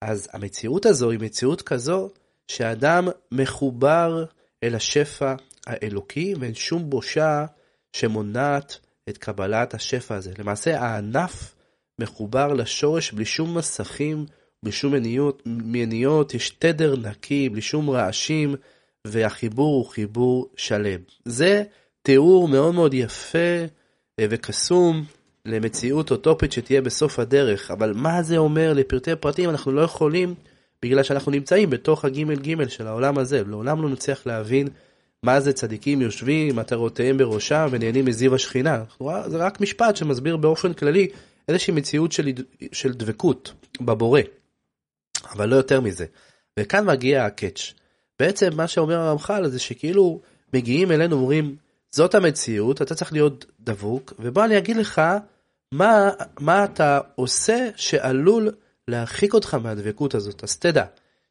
אז 0.02 0.28
המציאות 0.34 0.86
הזו 0.86 1.12
היא 1.12 1.20
מציאות 1.20 1.62
כזו 1.62 2.10
שאדם 2.48 3.08
מחובר 3.32 4.26
אל 4.64 4.76
השפע 4.76 5.36
האלוקי 5.68 6.34
ואין 6.40 6.54
שום 6.54 6.90
בושה 6.90 7.46
שמונעת 7.94 8.80
את 9.10 9.18
קבלת 9.18 9.74
השפע 9.74 10.16
הזה. 10.16 10.32
למעשה 10.40 10.82
הענף 10.82 11.56
מחובר 12.00 12.54
לשורש 12.54 13.12
בלי 13.12 13.26
שום 13.26 13.58
מסכים, 13.58 14.26
בלי 14.64 14.72
שום 14.72 14.94
מניות, 14.94 15.42
מניות, 15.46 16.34
יש 16.34 16.50
תדר 16.50 16.96
נקי, 16.96 17.50
בלי 17.50 17.62
שום 17.62 17.90
רעשים, 17.90 18.56
והחיבור 19.08 19.76
הוא 19.76 19.86
חיבור 19.86 20.50
שלם. 20.56 21.00
זה 21.26 21.64
תיאור 22.02 22.48
מאוד 22.48 22.76
מאוד 22.76 22.94
יפה 22.94 23.38
אה, 24.20 24.26
וקסום 24.30 25.04
למציאות 25.46 26.12
אוטופית 26.12 26.52
שתהיה 26.52 26.82
בסוף 26.82 27.20
הדרך, 27.20 27.72
אבל 27.72 27.94
מה 27.96 28.24
זה 28.24 28.38
אומר 28.38 28.74
לפרטי 28.74 29.16
פרטים 29.16 29.50
אנחנו 29.50 29.72
לא 29.72 29.82
יכולים, 29.82 30.36
בגלל 30.82 31.04
שאנחנו 31.04 31.32
נמצאים 31.32 31.70
בתוך 31.70 32.06
הגימל 32.06 32.36
גימל 32.36 32.68
של 32.68 32.88
העולם 32.88 33.18
הזה, 33.18 33.44
לעולם 33.48 33.82
לא 33.82 33.90
נצליח 33.90 34.26
להבין 34.26 34.68
מה 35.24 35.40
זה 35.40 35.54
צדיקים 35.54 36.02
יושבים, 36.02 36.56
מטרותיהם 36.56 37.18
בראשם 37.18 37.68
ונהנים 37.72 38.06
מזיו 38.06 38.36
השכינה. 38.36 38.84
זה 39.28 39.38
רק 39.38 39.62
משפט 39.62 39.96
שמסביר 39.96 40.38
באופן 40.38 40.74
כללי 40.74 41.08
איזושהי 41.48 41.74
מציאות 41.74 42.12
של, 42.12 42.30
של 42.72 42.94
דבקות 42.94 43.54
בבורא, 43.82 44.22
אבל 45.32 45.50
לא 45.50 45.56
יותר 45.56 45.82
מזה. 45.82 46.06
וכאן 46.60 46.86
מגיע 46.86 47.26
הקאץ'. 47.26 47.74
בעצם 48.20 48.50
מה 48.56 48.68
שאומר 48.68 49.00
הרמח"ל 49.00 49.48
זה 49.48 49.60
שכאילו 49.60 50.22
מגיעים 50.54 50.92
אלינו 50.92 51.16
אומרים 51.16 51.56
זאת 51.92 52.16
המציאות 52.16 52.82
אתה 52.82 52.96
צריך 52.96 53.14
להיות 53.14 53.46
דבוק 53.60 54.14
ובוא 54.20 54.46
אני 54.46 54.58
אגיד 54.58 54.78
לך 54.78 55.02
מה, 55.74 56.10
מה 56.40 56.64
אתה 56.64 57.00
עושה 57.16 57.70
שעלול 57.76 58.52
להרחיק 58.88 59.34
אותך 59.34 59.54
מהדבקות 59.54 60.16
הזאת 60.16 60.44
אז 60.44 60.58
תדע 60.58 60.86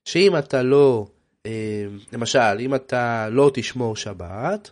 שאם 0.04 0.38
אתה 0.38 0.62
לא 0.62 1.06
אה, 1.46 1.86
למשל 2.12 2.58
אם 2.60 2.74
אתה 2.74 3.28
לא 3.30 3.50
תשמור 3.54 3.96
שבת 3.96 4.70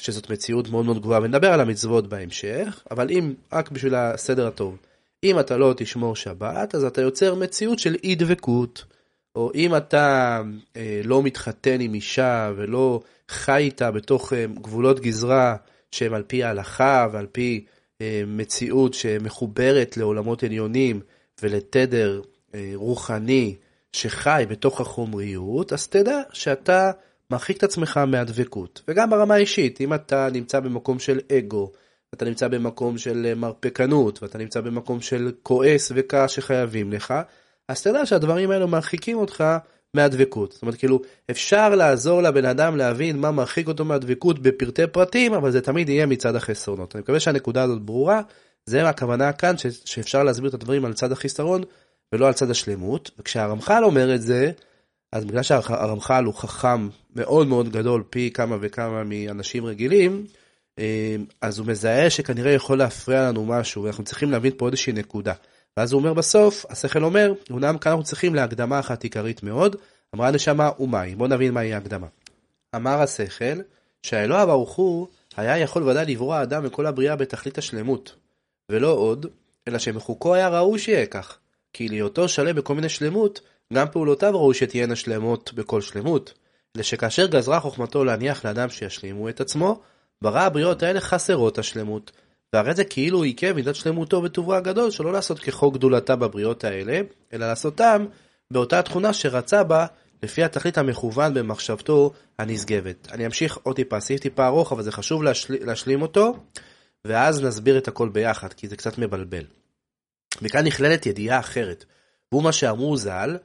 שזאת 0.00 0.30
מציאות 0.30 0.68
מאוד 0.68 0.84
מאוד 0.84 1.02
גבוהה 1.02 1.20
ונדבר 1.22 1.52
על 1.52 1.60
המצוות 1.60 2.06
בהמשך 2.06 2.82
אבל 2.90 3.10
אם 3.10 3.34
רק 3.52 3.70
בשביל 3.70 3.94
הסדר 3.94 4.46
הטוב 4.46 4.76
אם 5.24 5.40
אתה 5.40 5.56
לא 5.56 5.74
תשמור 5.76 6.16
שבת 6.16 6.74
אז 6.74 6.84
אתה 6.84 7.00
יוצר 7.00 7.34
מציאות 7.34 7.78
של 7.78 7.96
אי 8.04 8.14
דבקות. 8.14 8.84
או 9.38 9.50
אם 9.54 9.76
אתה 9.76 10.42
אה, 10.76 11.00
לא 11.04 11.22
מתחתן 11.22 11.80
עם 11.80 11.94
אישה 11.94 12.52
ולא 12.56 13.00
חי 13.28 13.62
איתה 13.62 13.90
בתוך 13.90 14.32
אה, 14.32 14.46
גבולות 14.54 15.00
גזרה 15.00 15.56
שהם 15.90 16.14
על 16.14 16.22
פי 16.22 16.44
ההלכה 16.44 17.08
ועל 17.12 17.26
פי 17.32 17.64
אה, 18.00 18.22
מציאות 18.26 18.94
שמחוברת 18.94 19.96
לעולמות 19.96 20.42
עליונים 20.42 21.00
ולתדר 21.42 22.20
אה, 22.54 22.72
רוחני 22.74 23.56
שחי 23.92 24.44
בתוך 24.48 24.80
החומריות, 24.80 25.72
אז 25.72 25.88
תדע 25.88 26.22
שאתה 26.32 26.90
מרחיק 27.30 27.56
את 27.56 27.62
עצמך 27.62 27.96
מהדבקות. 27.96 28.82
וגם 28.88 29.10
ברמה 29.10 29.34
האישית, 29.34 29.80
אם 29.80 29.94
אתה 29.94 30.28
נמצא 30.32 30.60
במקום 30.60 30.98
של 30.98 31.20
אגו, 31.32 31.72
אתה 32.14 32.24
נמצא 32.24 32.48
במקום 32.48 32.98
של 32.98 33.26
אה, 33.26 33.34
מרפקנות, 33.34 34.22
ואתה 34.22 34.38
נמצא 34.38 34.60
במקום 34.60 35.00
של 35.00 35.32
כועס 35.42 35.92
וכעס 35.94 36.30
שחייבים 36.30 36.92
לך, 36.92 37.14
אז 37.68 37.82
תדע 37.82 38.06
שהדברים 38.06 38.50
האלו 38.50 38.68
מרחיקים 38.68 39.18
אותך 39.18 39.44
מהדבקות. 39.94 40.52
זאת 40.52 40.62
אומרת, 40.62 40.74
כאילו, 40.74 41.00
אפשר 41.30 41.74
לעזור 41.74 42.22
לבן 42.22 42.44
אדם 42.44 42.76
להבין 42.76 43.18
מה 43.18 43.30
מרחיק 43.30 43.68
אותו 43.68 43.84
מהדבקות 43.84 44.38
בפרטי 44.38 44.86
פרטים, 44.86 45.34
אבל 45.34 45.50
זה 45.50 45.60
תמיד 45.60 45.88
יהיה 45.88 46.06
מצד 46.06 46.36
החסרונות. 46.36 46.96
אני 46.96 47.02
מקווה 47.02 47.20
שהנקודה 47.20 47.62
הזאת 47.62 47.82
ברורה, 47.82 48.20
זה 48.66 48.88
הכוונה 48.88 49.32
כאן 49.32 49.58
ש- 49.58 49.66
שאפשר 49.84 50.22
להסביר 50.22 50.48
את 50.48 50.54
הדברים 50.54 50.84
על 50.84 50.92
צד 50.92 51.12
החיסרון 51.12 51.62
ולא 52.12 52.26
על 52.26 52.32
צד 52.32 52.50
השלמות. 52.50 53.10
וכשהרמח"ל 53.18 53.84
אומר 53.84 54.14
את 54.14 54.22
זה, 54.22 54.50
אז 55.12 55.24
בגלל 55.24 55.42
שהרמח"ל 55.42 56.24
הוא 56.24 56.34
חכם 56.34 56.88
מאוד 57.16 57.46
מאוד 57.46 57.68
גדול 57.68 58.02
פי 58.10 58.30
כמה 58.34 58.56
וכמה 58.60 59.04
מאנשים 59.04 59.64
רגילים, 59.64 60.26
אה, 60.78 61.16
אז 61.40 61.58
הוא 61.58 61.66
מזהה 61.66 62.10
שכנראה 62.10 62.52
יכול 62.52 62.78
להפריע 62.78 63.28
לנו 63.28 63.46
משהו, 63.46 63.82
ואנחנו 63.82 64.04
צריכים 64.04 64.30
להבין 64.30 64.52
פה 64.56 64.66
איזושהי 64.66 64.92
נקודה. 64.92 65.32
ואז 65.78 65.92
הוא 65.92 65.98
אומר 65.98 66.14
בסוף, 66.14 66.66
השכל 66.70 67.04
אומר, 67.04 67.32
אמנם 67.50 67.78
כאן 67.78 67.90
אנחנו 67.90 68.04
צריכים 68.04 68.34
להקדמה 68.34 68.80
אחת 68.80 69.02
עיקרית 69.02 69.42
מאוד, 69.42 69.76
אמרה 70.14 70.30
נשמה 70.30 70.70
ומהי, 70.80 71.14
בוא 71.14 71.28
נבין 71.28 71.54
מהי 71.54 71.74
ההקדמה. 71.74 72.06
אמר 72.76 73.02
השכל, 73.02 73.60
שהאלוה 74.02 74.46
ברוך 74.46 74.76
הוא 74.76 75.06
היה 75.36 75.58
יכול 75.58 75.82
ודאי 75.82 76.06
לברוא 76.06 76.34
האדם 76.34 76.62
וכל 76.64 76.86
הבריאה 76.86 77.16
בתכלית 77.16 77.58
השלמות, 77.58 78.14
ולא 78.68 78.90
עוד, 78.90 79.26
אלא 79.68 79.78
שמחוקו 79.78 80.34
היה 80.34 80.48
ראוי 80.48 80.78
שיהיה 80.78 81.06
כך, 81.06 81.38
כי 81.72 81.88
להיותו 81.88 82.28
שלם 82.28 82.56
בכל 82.56 82.74
מיני 82.74 82.88
שלמות, 82.88 83.40
גם 83.72 83.86
פעולותיו 83.92 84.32
ראוי 84.34 84.54
שתהיינה 84.54 84.96
שלמות 84.96 85.52
בכל 85.54 85.80
שלמות, 85.80 86.34
אלא 86.76 86.84
גזרה 87.30 87.60
חוכמתו 87.60 88.04
להניח 88.04 88.44
לאדם 88.44 88.68
שישלימו 88.68 89.28
את 89.28 89.40
עצמו, 89.40 89.80
ברא 90.22 90.40
הבריות 90.40 90.82
האלה 90.82 91.00
חסרות 91.00 91.58
השלמות, 91.58 92.12
והרי 92.52 92.74
זה 92.74 92.84
כאילו 92.84 93.22
עיכב 93.22 93.52
מידת 93.52 93.74
שלמותו 93.74 94.22
וטובו 94.22 94.54
הגדול 94.54 94.90
שלא 94.90 95.12
לעשות 95.12 95.38
כחוק 95.38 95.74
גדולתה 95.74 96.16
בבריות 96.16 96.64
האלה, 96.64 97.00
אלא 97.32 97.48
לעשותם 97.48 98.06
באותה 98.50 98.82
תכונה 98.82 99.12
שרצה 99.12 99.64
בה 99.64 99.86
לפי 100.22 100.44
התכלית 100.44 100.78
המכוון 100.78 101.34
במחשבתו 101.34 102.12
הנשגבת. 102.38 103.08
אני 103.12 103.26
אמשיך 103.26 103.58
עוד 103.62 103.76
טיפה, 103.76 104.00
סעיף 104.00 104.20
טיפה 104.20 104.46
ארוך, 104.46 104.72
אבל 104.72 104.82
זה 104.82 104.92
חשוב 104.92 105.22
להשל... 105.22 105.66
להשלים 105.66 106.02
אותו, 106.02 106.36
ואז 107.04 107.44
נסביר 107.44 107.78
את 107.78 107.88
הכל 107.88 108.08
ביחד, 108.08 108.52
כי 108.52 108.68
זה 108.68 108.76
קצת 108.76 108.98
מבלבל. 108.98 109.44
מכאן 110.42 110.66
נכללת 110.66 111.06
ידיעה 111.06 111.38
אחרת, 111.38 111.84
והוא 112.32 112.42
מה 112.42 112.52
שאמרו 112.52 112.96
ז"ל, 112.96 113.36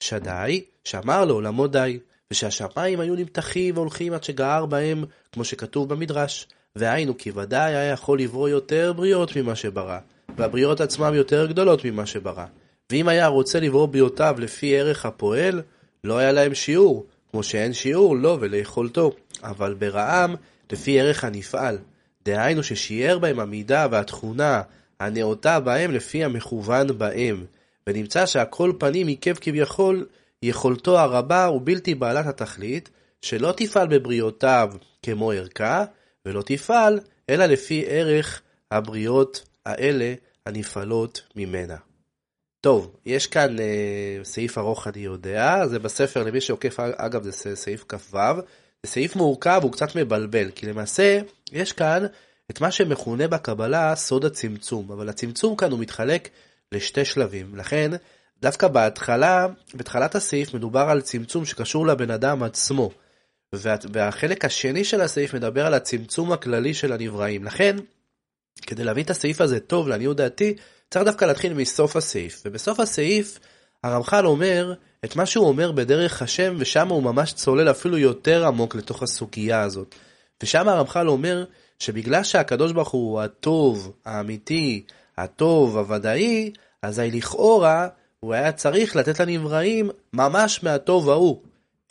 שדי, 0.00 0.64
שאמר 0.84 1.24
לעולמו 1.24 1.66
די, 1.66 1.98
ושהשמיים 2.30 3.00
היו 3.00 3.14
נמתחים 3.14 3.76
והולכים 3.76 4.12
עד 4.12 4.24
שגער 4.24 4.66
בהם, 4.66 5.04
כמו 5.32 5.44
שכתוב 5.44 5.88
במדרש. 5.88 6.46
והיינו 6.78 7.18
כי 7.18 7.30
ודאי 7.34 7.74
היה 7.74 7.92
יכול 7.92 8.20
לברוא 8.20 8.48
יותר 8.48 8.92
בריאות 8.92 9.36
ממה 9.36 9.54
שברא, 9.54 9.98
והבריאות 10.36 10.80
עצמם 10.80 11.14
יותר 11.14 11.46
גדולות 11.46 11.84
ממה 11.84 12.06
שברא. 12.06 12.44
ואם 12.92 13.08
היה 13.08 13.26
רוצה 13.26 13.60
לברוא 13.60 13.86
בריאותיו 13.86 14.36
לפי 14.38 14.76
ערך 14.76 15.06
הפועל, 15.06 15.62
לא 16.04 16.18
היה 16.18 16.32
להם 16.32 16.54
שיעור, 16.54 17.06
כמו 17.30 17.42
שאין 17.42 17.72
שיעור 17.72 18.16
לו 18.16 18.22
לא 18.22 18.38
וליכולתו, 18.40 19.12
אבל 19.42 19.74
ברעם 19.74 20.34
לפי 20.72 21.00
ערך 21.00 21.24
הנפעל. 21.24 21.78
דהיינו 22.24 22.62
ששיער 22.62 23.18
בהם 23.18 23.40
המידה 23.40 23.86
והתכונה 23.90 24.62
הנאותה 25.00 25.60
בהם 25.60 25.92
לפי 25.92 26.24
המכוון 26.24 26.98
בהם. 26.98 27.44
ונמצא 27.86 28.26
שהכל 28.26 28.72
פנים 28.78 29.06
עיכב 29.06 29.34
כביכול 29.40 30.06
יכולתו 30.42 30.98
הרבה 30.98 31.50
ובלתי 31.50 31.94
בעלת 31.94 32.26
התכלית, 32.26 32.90
שלא 33.22 33.54
תפעל 33.56 33.88
בבריאותיו 33.88 34.72
כמו 35.02 35.30
ערכה, 35.30 35.84
ולא 36.26 36.42
תפעל, 36.46 37.00
אלא 37.30 37.46
לפי 37.46 37.84
ערך 37.86 38.42
הבריות 38.70 39.44
האלה 39.66 40.14
הנפעלות 40.46 41.22
ממנה. 41.36 41.76
טוב, 42.60 42.96
יש 43.06 43.26
כאן 43.26 43.58
אה, 43.58 44.18
סעיף 44.22 44.58
ארוך 44.58 44.88
אני 44.88 45.00
יודע, 45.00 45.66
זה 45.66 45.78
בספר 45.78 46.22
למי 46.22 46.40
שעוקף, 46.40 46.80
אגב 46.80 47.22
זה 47.22 47.56
סעיף 47.56 47.84
כ"ו, 47.88 48.18
זה 48.82 48.90
סעיף 48.90 49.16
מורכב, 49.16 49.60
הוא 49.62 49.72
קצת 49.72 49.96
מבלבל, 49.96 50.50
כי 50.50 50.66
למעשה 50.66 51.20
יש 51.52 51.72
כאן 51.72 52.06
את 52.50 52.60
מה 52.60 52.70
שמכונה 52.70 53.28
בקבלה 53.28 53.96
סוד 53.96 54.24
הצמצום, 54.24 54.92
אבל 54.92 55.08
הצמצום 55.08 55.56
כאן 55.56 55.70
הוא 55.70 55.78
מתחלק 55.78 56.28
לשתי 56.72 57.04
שלבים, 57.04 57.56
לכן 57.56 57.90
דווקא 58.40 58.68
בהתחלה, 58.68 59.46
בתחילת 59.74 60.14
הסעיף 60.14 60.54
מדובר 60.54 60.86
על 60.90 61.00
צמצום 61.00 61.44
שקשור 61.44 61.86
לבן 61.86 62.10
אדם 62.10 62.42
עצמו. 62.42 62.90
והחלק 63.92 64.44
השני 64.44 64.84
של 64.84 65.00
הסעיף 65.00 65.34
מדבר 65.34 65.66
על 65.66 65.74
הצמצום 65.74 66.32
הכללי 66.32 66.74
של 66.74 66.92
הנבראים. 66.92 67.44
לכן, 67.44 67.76
כדי 68.62 68.84
להבין 68.84 69.04
את 69.04 69.10
הסעיף 69.10 69.40
הזה 69.40 69.60
טוב, 69.60 69.88
לעניות 69.88 70.16
דעתי, 70.16 70.54
צריך 70.90 71.04
דווקא 71.04 71.24
להתחיל 71.24 71.54
מסוף 71.54 71.96
הסעיף. 71.96 72.42
ובסוף 72.44 72.80
הסעיף, 72.80 73.38
הרמח"ל 73.84 74.26
אומר 74.26 74.74
את 75.04 75.16
מה 75.16 75.26
שהוא 75.26 75.48
אומר 75.48 75.72
בדרך 75.72 76.22
השם, 76.22 76.54
ושם 76.58 76.88
הוא 76.88 77.02
ממש 77.02 77.32
צולל 77.32 77.70
אפילו 77.70 77.98
יותר 77.98 78.46
עמוק 78.46 78.74
לתוך 78.74 79.02
הסוגיה 79.02 79.60
הזאת. 79.60 79.94
ושם 80.42 80.68
הרמח"ל 80.68 81.08
אומר 81.08 81.44
שבגלל 81.78 82.22
שהקדוש 82.22 82.72
ברוך 82.72 82.90
הוא 82.90 83.20
הטוב, 83.20 83.92
האמיתי, 84.04 84.84
הטוב, 85.18 85.78
הוודאי, 85.78 86.52
אזי 86.82 87.10
לכאורה 87.10 87.88
הוא 88.20 88.34
היה 88.34 88.52
צריך 88.52 88.96
לתת 88.96 89.20
לנבראים 89.20 89.90
ממש 90.12 90.62
מהטוב 90.62 91.10
ההוא. 91.10 91.42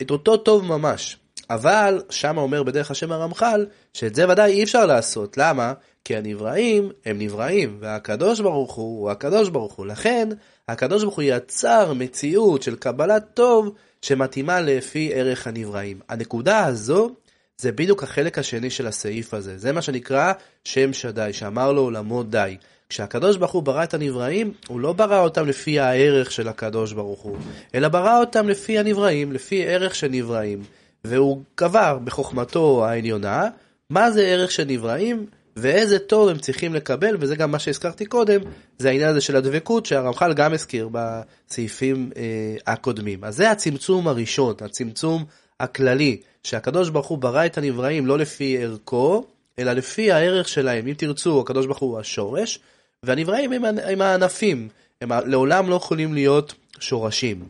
את 0.02 0.10
אותו 0.10 0.36
טוב 0.36 0.64
ממש. 0.64 1.16
אבל 1.54 2.02
שם 2.10 2.38
אומר 2.38 2.62
בדרך 2.62 2.90
השם 2.90 3.12
הרמח"ל, 3.12 3.66
שאת 3.92 4.14
זה 4.14 4.28
ודאי 4.28 4.52
אי 4.52 4.62
אפשר 4.62 4.86
לעשות. 4.86 5.38
למה? 5.38 5.72
כי 6.04 6.16
הנבראים 6.16 6.90
הם 7.04 7.18
נבראים, 7.18 7.76
והקדוש 7.80 8.40
ברוך 8.40 8.74
הוא 8.74 9.00
הוא 9.00 9.10
הקדוש 9.10 9.48
ברוך 9.48 9.74
הוא. 9.74 9.86
לכן, 9.86 10.28
הקדוש 10.68 11.02
ברוך 11.02 11.16
הוא 11.16 11.24
יצר 11.26 11.92
מציאות 11.92 12.62
של 12.62 12.76
קבלת 12.76 13.24
טוב 13.34 13.74
שמתאימה 14.02 14.60
לפי 14.60 15.10
ערך 15.14 15.46
הנבראים. 15.46 16.00
הנקודה 16.08 16.64
הזו 16.64 17.10
זה 17.58 17.72
בדיוק 17.72 18.02
החלק 18.02 18.38
השני 18.38 18.70
של 18.70 18.86
הסעיף 18.86 19.34
הזה. 19.34 19.58
זה 19.58 19.72
מה 19.72 19.82
שנקרא 19.82 20.32
שם 20.64 20.92
שדי, 20.92 21.32
שאמר 21.32 21.72
לו 21.72 21.82
עולמו 21.82 22.22
די. 22.22 22.56
כשהקדוש 22.88 23.36
ברוך 23.36 23.52
הוא 23.52 23.62
ברא 23.62 23.84
את 23.84 23.94
הנבראים, 23.94 24.52
הוא 24.68 24.80
לא 24.80 24.92
ברא 24.92 25.20
אותם 25.20 25.46
לפי 25.46 25.80
הערך 25.80 26.32
של 26.32 26.48
הקדוש 26.48 26.92
ברוך 26.92 27.20
הוא, 27.20 27.36
אלא 27.74 27.88
ברא 27.88 28.20
אותם 28.20 28.48
לפי 28.48 28.78
הנבראים, 28.78 29.32
לפי 29.32 29.66
ערך 29.66 29.94
של 29.94 30.08
נבראים. 30.08 30.62
והוא 31.04 31.42
קבע 31.54 31.94
בחוכמתו 31.94 32.86
העליונה 32.86 33.48
מה 33.90 34.10
זה 34.10 34.22
ערך 34.22 34.50
של 34.50 34.64
נבראים, 34.64 35.26
ואיזה 35.56 35.98
טוב 35.98 36.28
הם 36.28 36.38
צריכים 36.38 36.74
לקבל, 36.74 37.16
וזה 37.20 37.36
גם 37.36 37.50
מה 37.50 37.58
שהזכרתי 37.58 38.06
קודם, 38.06 38.40
זה 38.78 38.88
העניין 38.88 39.08
הזה 39.08 39.20
של 39.20 39.36
הדבקות 39.36 39.86
שהרמח"ל 39.86 40.34
גם 40.34 40.52
הזכיר 40.52 40.88
בסעיפים 40.92 42.10
אה, 42.16 42.72
הקודמים. 42.72 43.24
אז 43.24 43.36
זה 43.36 43.50
הצמצום 43.50 44.08
הראשון, 44.08 44.54
הצמצום 44.60 45.24
הכללי, 45.60 46.20
שהקדוש 46.42 46.88
ברוך 46.90 47.06
הוא 47.06 47.18
ברא 47.18 47.46
את 47.46 47.58
הנבראים 47.58 48.06
לא 48.06 48.18
לפי 48.18 48.58
ערכו, 48.62 49.24
אלא 49.58 49.72
לפי 49.72 50.12
הערך 50.12 50.48
שלהם. 50.48 50.86
אם 50.86 50.94
תרצו, 50.94 51.40
הקדוש 51.40 51.66
ברוך 51.66 51.78
הוא 51.78 51.98
השורש, 51.98 52.58
והנבראים 53.02 53.52
הם, 53.52 53.64
הם 53.64 54.00
הענפים, 54.00 54.68
הם 55.00 55.10
לעולם 55.26 55.70
לא 55.70 55.74
יכולים 55.74 56.14
להיות 56.14 56.54
שורשים. 56.80 57.44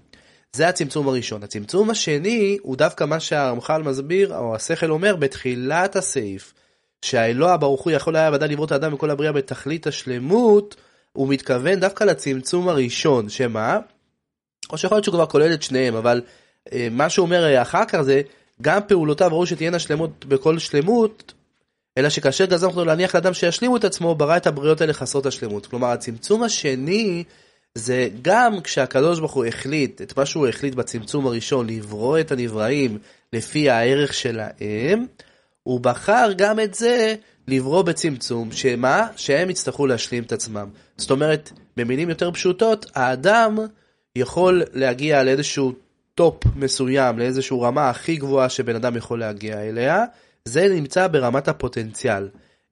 זה 0.55 0.69
הצמצום 0.69 1.09
הראשון. 1.09 1.43
הצמצום 1.43 1.91
השני 1.91 2.59
הוא 2.63 2.77
דווקא 2.77 3.05
מה 3.05 3.21
שהרמח"ל 3.21 3.83
מסביר, 3.83 4.37
או 4.37 4.55
השכל 4.55 4.91
אומר 4.91 5.17
בתחילת 5.17 5.97
הסעיף, 5.97 6.55
שהאלוה 7.03 7.57
ברוך 7.57 7.83
הוא 7.83 7.93
יכול 7.93 8.17
היה 8.17 8.31
ודאי 8.33 8.49
לברוא 8.49 8.67
את 8.67 8.73
האדם 8.73 8.95
וכל 8.95 9.11
הבריאה 9.11 9.33
בתכלית 9.33 9.87
השלמות, 9.87 10.77
הוא 11.13 11.29
מתכוון 11.29 11.81
דווקא 11.81 12.05
לצמצום 12.05 12.69
הראשון, 12.69 13.29
שמה? 13.29 13.79
או 14.71 14.79
שיכול 14.79 14.97
להיות 14.97 15.05
שהוא 15.05 15.15
כבר 15.15 15.27
כולל 15.27 15.55
את 15.55 15.63
שניהם, 15.63 15.95
אבל 15.95 16.23
אה, 16.73 16.89
מה 16.91 17.11
שהוא 17.11 17.25
אומר 17.25 17.45
אה, 17.45 17.63
אחר 17.63 17.85
כך 17.85 18.01
זה, 18.01 18.23
גם 18.63 18.81
פעולותיו 18.89 19.29
ראוי 19.33 19.47
שתהיינה 19.47 19.79
שלמות 19.79 20.25
בכל 20.25 20.59
שלמות, 20.59 21.33
אלא 21.99 22.09
שכאשר 22.09 22.45
גזר 22.45 22.67
אותו 22.67 22.85
להניח 22.85 23.15
לאדם 23.15 23.35
שישלימו 23.35 23.77
את 23.77 23.85
עצמו, 23.85 24.15
ברא 24.15 24.37
את 24.37 24.47
הבריות 24.47 24.81
האלה 24.81 24.93
חסרות 24.93 25.27
השלמות. 25.27 25.67
כלומר, 25.67 25.89
הצמצום 25.89 26.43
השני 26.43 27.25
זה 27.79 28.09
גם 28.23 28.61
כשהקדוש 28.61 29.19
ברוך 29.19 29.33
הוא 29.33 29.45
החליט 29.45 30.03
את 30.03 30.19
מה 30.19 30.27
שהוא 30.27 30.49
החליט 30.49 30.75
בצמצום 30.75 31.27
הראשון, 31.27 31.67
לברוא 31.71 32.21
את 32.21 32.33
הנבראים 32.33 32.99
לפי 33.33 33.71
הערך 33.71 34.15
שלהם, 34.15 35.07
הוא 35.63 35.81
בחר 35.81 36.31
גם 36.37 36.61
את 36.61 36.75
זה 36.75 37.15
לברוא 37.49 37.83
בצמצום, 37.83 38.53
שמה? 38.53 39.07
שהם 39.17 39.51
יצטרכו 39.51 39.87
להשלים 39.87 40.23
את 40.23 40.33
עצמם. 40.33 40.69
זאת 40.97 41.11
אומרת, 41.11 41.53
במילים 41.77 42.09
יותר 42.09 42.31
פשוטות, 42.31 42.87
האדם 42.95 43.59
יכול 44.17 44.63
להגיע 44.73 45.25
לאיזשהו 45.25 45.73
טופ 46.15 46.45
מסוים, 46.57 47.19
לאיזושהי 47.19 47.57
רמה 47.63 47.91
הכי 47.91 48.17
גבוהה 48.17 48.49
שבן 48.49 48.77
אדם 48.77 48.97
יכול 48.97 49.21
להגיע 49.21 49.61
אליה, 49.61 50.05
זה 50.45 50.69
נמצא 50.69 51.07
ברמת 51.07 51.49
הפוטנציאל. 51.49 52.29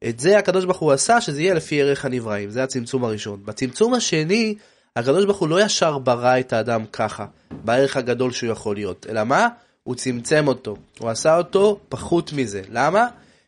את 0.08 0.20
זה 0.20 0.38
הקדוש 0.38 0.64
ברוך 0.64 0.78
הוא 0.78 0.92
עשה 0.92 1.20
שזה 1.20 1.42
יהיה 1.42 1.54
לפי 1.54 1.82
ערך 1.82 2.04
הנבראים, 2.04 2.50
זה 2.50 2.62
הצמצום 2.62 3.04
הראשון. 3.04 3.40
בצמצום 3.44 3.94
השני, 3.94 4.54
הקדוש 4.96 5.24
ברוך 5.24 5.38
הוא 5.38 5.48
לא 5.48 5.62
ישר 5.62 5.98
ברא 5.98 6.38
את 6.40 6.52
האדם 6.52 6.84
ככה, 6.92 7.26
בערך 7.50 7.96
הגדול 7.96 8.32
שהוא 8.32 8.50
יכול 8.50 8.76
להיות, 8.76 9.06
אלא 9.08 9.24
מה? 9.24 9.48
הוא 9.82 9.94
צמצם 9.94 10.48
אותו, 10.48 10.76
הוא 10.98 11.10
עשה 11.10 11.36
אותו 11.36 11.80
פחות 11.88 12.32
מזה. 12.32 12.62
למה? 12.68 13.06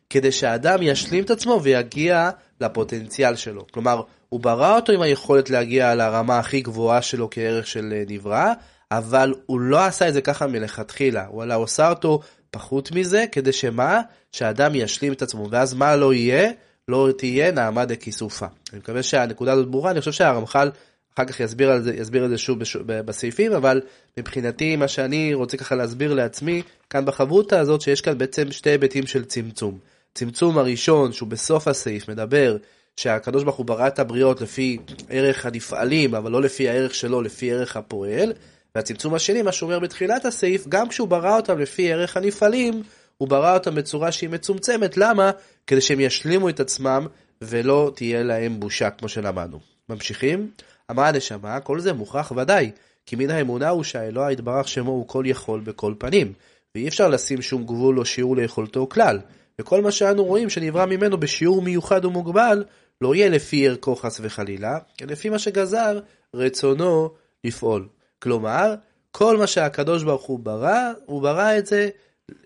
כדי 0.09 0.31
שהאדם 0.31 0.81
ישלים 0.81 1.23
את 1.23 1.29
עצמו 1.29 1.59
ויגיע 1.63 2.29
לפוטנציאל 2.61 3.35
שלו. 3.35 3.65
כלומר, 3.71 4.01
הוא 4.29 4.39
ברא 4.39 4.75
אותו 4.75 4.91
עם 4.91 5.01
היכולת 5.01 5.49
להגיע 5.49 5.95
לרמה 5.95 6.39
הכי 6.39 6.61
גבוהה 6.61 7.01
שלו 7.01 7.27
כערך 7.31 7.67
של 7.67 7.93
אה, 7.93 8.03
נברא, 8.07 8.53
אבל 8.91 9.33
הוא 9.45 9.59
לא 9.59 9.85
עשה 9.85 10.07
את 10.07 10.13
זה 10.13 10.21
ככה 10.21 10.47
מלכתחילה, 10.47 11.25
הוא 11.25 11.63
עשה 11.63 11.89
אותו 11.89 12.19
פחות 12.51 12.91
מזה, 12.91 13.25
כדי 13.31 13.51
שמה? 13.51 14.01
שהאדם 14.31 14.75
ישלים 14.75 15.13
את 15.13 15.21
עצמו, 15.21 15.47
ואז 15.51 15.73
מה 15.73 15.95
לא 15.95 16.13
יהיה? 16.13 16.51
לא 16.87 17.09
תהיה 17.17 17.51
נעמה 17.51 17.85
דכיסופה. 17.85 18.45
אני 18.71 18.79
מקווה 18.79 19.03
שהנקודה 19.03 19.53
הזאת 19.53 19.67
ברורה, 19.67 19.91
אני 19.91 19.99
חושב 19.99 20.11
שהרמח"ל 20.11 20.69
אחר 21.15 21.25
כך 21.25 21.39
יסביר, 21.39 21.71
על 21.71 21.81
זה, 21.81 21.95
יסביר 21.95 22.25
את 22.25 22.29
זה 22.29 22.37
שוב 22.37 22.59
בשוב, 22.59 22.83
בסעיפים, 22.87 23.53
אבל 23.53 23.81
מבחינתי 24.17 24.75
מה 24.75 24.87
שאני 24.87 25.33
רוצה 25.33 25.57
ככה 25.57 25.75
להסביר 25.75 26.13
לעצמי, 26.13 26.61
כאן 26.89 27.05
בחברותה 27.05 27.59
הזאת, 27.59 27.81
שיש 27.81 28.01
כאן 28.01 28.17
בעצם 28.17 28.51
שתי 28.51 28.69
היבטים 28.69 29.07
של 29.07 29.25
צמצום. 29.25 29.77
צמצום 30.13 30.57
הראשון, 30.57 31.13
שהוא 31.13 31.29
בסוף 31.29 31.67
הסעיף, 31.67 32.09
מדבר 32.09 32.57
שהקדוש 32.95 33.43
ברוך 33.43 33.55
הוא 33.55 33.65
ברא 33.65 33.87
את 33.87 33.99
הבריות 33.99 34.41
לפי 34.41 34.77
ערך 35.09 35.45
הנפעלים, 35.45 36.15
אבל 36.15 36.31
לא 36.31 36.41
לפי 36.41 36.69
הערך 36.69 36.95
שלו, 36.95 37.21
לפי 37.21 37.51
ערך 37.53 37.77
הפועל. 37.77 38.33
והצמצום 38.75 39.13
השני, 39.13 39.41
מה 39.41 39.51
שהוא 39.51 39.67
אומר 39.67 39.79
בתחילת 39.79 40.25
הסעיף, 40.25 40.67
גם 40.67 40.89
כשהוא 40.89 41.07
ברא 41.07 41.35
אותם 41.35 41.59
לפי 41.59 41.93
ערך 41.93 42.17
הנפעלים, 42.17 42.83
הוא 43.17 43.27
ברא 43.27 43.53
אותם 43.53 43.75
בצורה 43.75 44.11
שהיא 44.11 44.29
מצומצמת. 44.29 44.97
למה? 44.97 45.31
כדי 45.67 45.81
שהם 45.81 45.99
ישלימו 45.99 46.49
את 46.49 46.59
עצמם 46.59 47.07
ולא 47.41 47.91
תהיה 47.95 48.23
להם 48.23 48.59
בושה, 48.59 48.89
כמו 48.89 49.09
שלמדנו. 49.09 49.59
ממשיכים? 49.89 50.49
אמרה 50.91 51.07
הנשמה, 51.07 51.59
כל 51.59 51.79
זה 51.79 51.93
מוכרח 51.93 52.31
ודאי, 52.31 52.71
כי 53.05 53.15
מן 53.15 53.29
האמונה 53.29 53.69
הוא 53.69 53.83
שהאלוה 53.83 54.31
יתברך 54.31 54.67
שמו 54.67 54.91
הוא 54.91 55.07
כל 55.07 55.23
יכול 55.27 55.59
בכל 55.59 55.93
פנים, 55.97 56.33
ואי 56.75 56.87
אפשר 56.87 57.07
לשים 57.07 57.41
שום 57.41 57.65
גבול 57.65 57.99
או 57.99 58.05
שיעור 58.05 58.35
ליכולתו 58.35 58.89
כלל, 58.89 59.19
וכל 59.59 59.81
מה 59.81 59.91
שאנו 59.91 60.23
רואים 60.23 60.49
שנברא 60.49 60.85
ממנו 60.85 61.17
בשיעור 61.17 61.61
מיוחד 61.61 62.05
ומוגבל, 62.05 62.63
לא 63.01 63.15
יהיה 63.15 63.29
לפי 63.29 63.67
ערכו 63.67 63.95
חס 63.95 64.19
וחלילה, 64.23 64.77
אלא 65.01 65.11
לפי 65.11 65.29
מה 65.29 65.39
שגזר 65.39 65.99
רצונו 66.33 67.09
לפעול. 67.43 67.87
כלומר, 68.19 68.75
כל 69.11 69.37
מה 69.37 69.47
שהקדוש 69.47 70.03
ברוך 70.03 70.23
הוא 70.23 70.39
ברא, 70.39 70.91
הוא 71.05 71.21
ברא 71.21 71.57
את 71.57 71.65
זה 71.65 71.89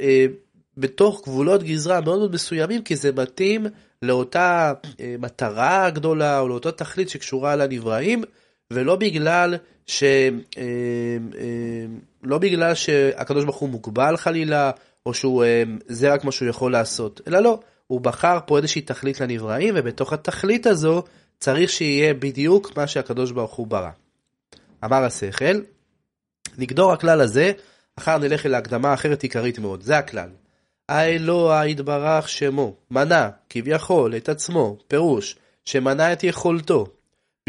אה, 0.01 0.25
בתוך 0.77 1.21
גבולות 1.23 1.63
גזרה 1.63 2.01
מאוד 2.01 2.19
מאוד 2.19 2.33
מסוימים, 2.33 2.81
כי 2.81 2.95
זה 2.95 3.11
מתאים 3.11 3.65
לאותה 4.01 4.73
אה, 4.99 5.15
מטרה 5.19 5.89
גדולה 5.89 6.39
או 6.39 6.47
לאותה 6.47 6.71
תכלית 6.71 7.09
שקשורה 7.09 7.55
לנבראים, 7.55 8.23
ולא 8.73 8.95
בגלל 8.95 9.55
ש... 9.87 10.03
אה, 10.03 10.29
אה, 10.57 11.85
לא 12.23 12.37
בגלל 12.37 12.75
שהקדוש 12.75 13.43
ברוך 13.43 13.57
הוא 13.57 13.69
מוגבל 13.69 14.17
חלילה, 14.17 14.71
או 15.05 15.13
שהוא 15.13 15.43
זה 15.87 16.13
רק 16.13 16.23
מה 16.23 16.31
שהוא 16.31 16.49
יכול 16.49 16.71
לעשות, 16.71 17.21
אלא 17.27 17.39
לא, 17.39 17.59
הוא 17.87 18.01
בחר 18.01 18.39
פה 18.45 18.57
איזושהי 18.57 18.81
תכלית 18.81 19.19
לנבראים, 19.19 19.73
ובתוך 19.77 20.13
התכלית 20.13 20.65
הזו 20.65 21.03
צריך 21.39 21.69
שיהיה 21.69 22.13
בדיוק 22.13 22.77
מה 22.77 22.87
שהקדוש 22.87 23.31
ברוך 23.31 23.53
הוא 23.55 23.67
ברא. 23.67 23.89
אמר 24.85 25.03
השכל, 25.03 25.61
נגדור 26.57 26.93
הכלל 26.93 27.21
הזה, 27.21 27.51
אחר 27.95 28.17
נלך 28.17 28.45
אל 28.45 28.53
ההקדמה 28.53 28.91
האחרת 28.91 29.23
עיקרית 29.23 29.59
מאוד, 29.59 29.81
זה 29.81 29.97
הכלל. 29.97 30.29
האלוה 30.89 31.67
יתברך 31.67 32.29
שמו, 32.29 32.75
מנה, 32.91 33.29
כביכול, 33.49 34.15
את 34.15 34.29
עצמו, 34.29 34.77
פירוש, 34.87 35.35
שמנה 35.65 36.13
את 36.13 36.23
יכולתו, 36.23 36.85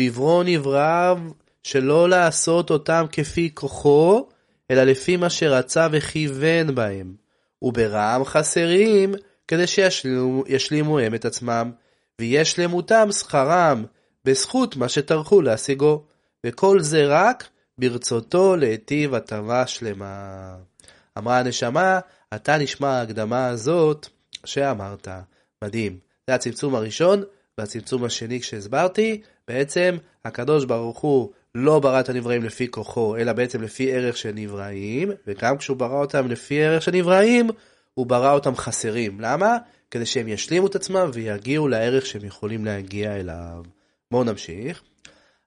בברוא 0.00 0.44
נבראיו 0.44 1.18
שלא 1.62 2.08
לעשות 2.08 2.70
אותם 2.70 3.04
כפי 3.12 3.50
כוחו, 3.54 4.28
אלא 4.70 4.84
לפי 4.84 5.16
מה 5.16 5.30
שרצה 5.30 5.88
וכיוון 5.92 6.74
בהם, 6.74 7.14
וברעם 7.62 8.24
חסרים, 8.24 9.14
כדי 9.48 9.66
שישלימו 9.66 10.98
הם 10.98 11.14
את 11.14 11.24
עצמם, 11.24 11.70
ויש 12.18 12.58
למותם 12.58 13.12
שכרם, 13.12 13.84
בזכות 14.24 14.76
מה 14.76 14.88
שטרחו 14.88 15.42
להשיגו, 15.42 16.04
וכל 16.46 16.80
זה 16.80 17.06
רק 17.06 17.48
ברצותו 17.78 18.56
להיטיב 18.56 19.14
הטבה 19.14 19.66
שלמה. 19.66 20.54
אמרה 21.18 21.38
הנשמה, 21.38 22.00
אתה 22.34 22.58
נשמע 22.58 22.88
ההקדמה 22.88 23.46
הזאת 23.46 24.06
שאמרת. 24.44 25.08
מדהים. 25.64 25.98
זה 26.26 26.34
הצמצום 26.34 26.74
הראשון, 26.74 27.22
והצמצום 27.58 28.04
השני 28.04 28.40
כשהסברתי, 28.40 29.22
בעצם 29.48 29.96
הקדוש 30.24 30.64
ברוך 30.64 30.98
הוא 30.98 31.32
לא 31.54 31.80
ברא 31.80 32.00
את 32.00 32.08
הנבראים 32.08 32.44
לפי 32.44 32.70
כוחו, 32.70 33.16
אלא 33.16 33.32
בעצם 33.32 33.62
לפי 33.62 33.92
ערך 33.92 34.16
של 34.16 34.32
נבראים, 34.34 35.10
וגם 35.26 35.58
כשהוא 35.58 35.76
ברא 35.76 36.00
אותם 36.00 36.28
לפי 36.28 36.64
ערך 36.64 36.82
של 36.82 36.92
נבראים, 36.92 37.50
הוא 37.94 38.06
ברא 38.06 38.32
אותם 38.32 38.56
חסרים. 38.56 39.20
למה? 39.20 39.56
כדי 39.90 40.06
שהם 40.06 40.28
ישלימו 40.28 40.66
את 40.66 40.74
עצמם 40.74 41.10
ויגיעו 41.12 41.68
לערך 41.68 42.06
שהם 42.06 42.24
יכולים 42.24 42.64
להגיע 42.64 43.16
אליו. 43.16 43.62
בואו 44.10 44.24
נמשיך. 44.24 44.82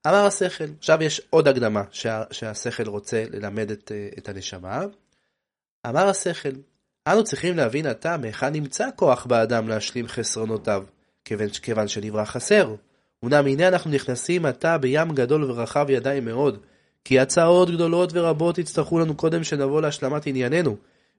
אמר 0.08 0.26
השכל, 0.26 0.66
עכשיו 0.80 1.04
יש 1.04 1.22
עוד 1.30 1.48
הקדמה 1.48 1.84
שה, 1.92 2.24
שהשכל 2.32 2.88
רוצה 2.88 3.24
ללמד 3.30 3.72
את, 3.72 3.92
את 4.18 4.30
הנשמה. 4.30 4.86
אמר 5.88 6.08
השכל, 6.08 6.50
אנו 7.08 7.24
צריכים 7.24 7.58
להבין 7.58 7.86
עתה 7.86 8.18
מהיכן 8.18 8.54
נמצא 8.54 8.90
כוח 8.96 9.26
באדם 9.26 9.68
להשלים 9.68 10.08
חסרונותיו, 10.08 10.84
כיוון, 11.62 11.88
שנברא 11.88 12.26
חסר. 12.26 12.76
אמנם 13.26 13.48
הנה 13.48 13.68
אנחנו 13.68 13.92
נכנסים 13.92 14.46
עתה 14.46 14.78
בים 14.78 15.12
גדול 15.14 15.44
ורחב 15.44 15.86
ידיים 15.90 16.26
מאוד, 16.26 16.60
כי 17.06 17.20
הצעות 17.20 17.70
גדולות 17.70 18.10
ורבות 18.14 18.58
יצטרכו 18.58 19.00
לנו 19.00 19.16
קודם 19.16 19.44
שנבוא 19.44 19.82
להשלמת 19.82 20.28
ענייננו. 20.28 20.76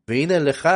והנה 0.08 0.38
לך, 0.38 0.68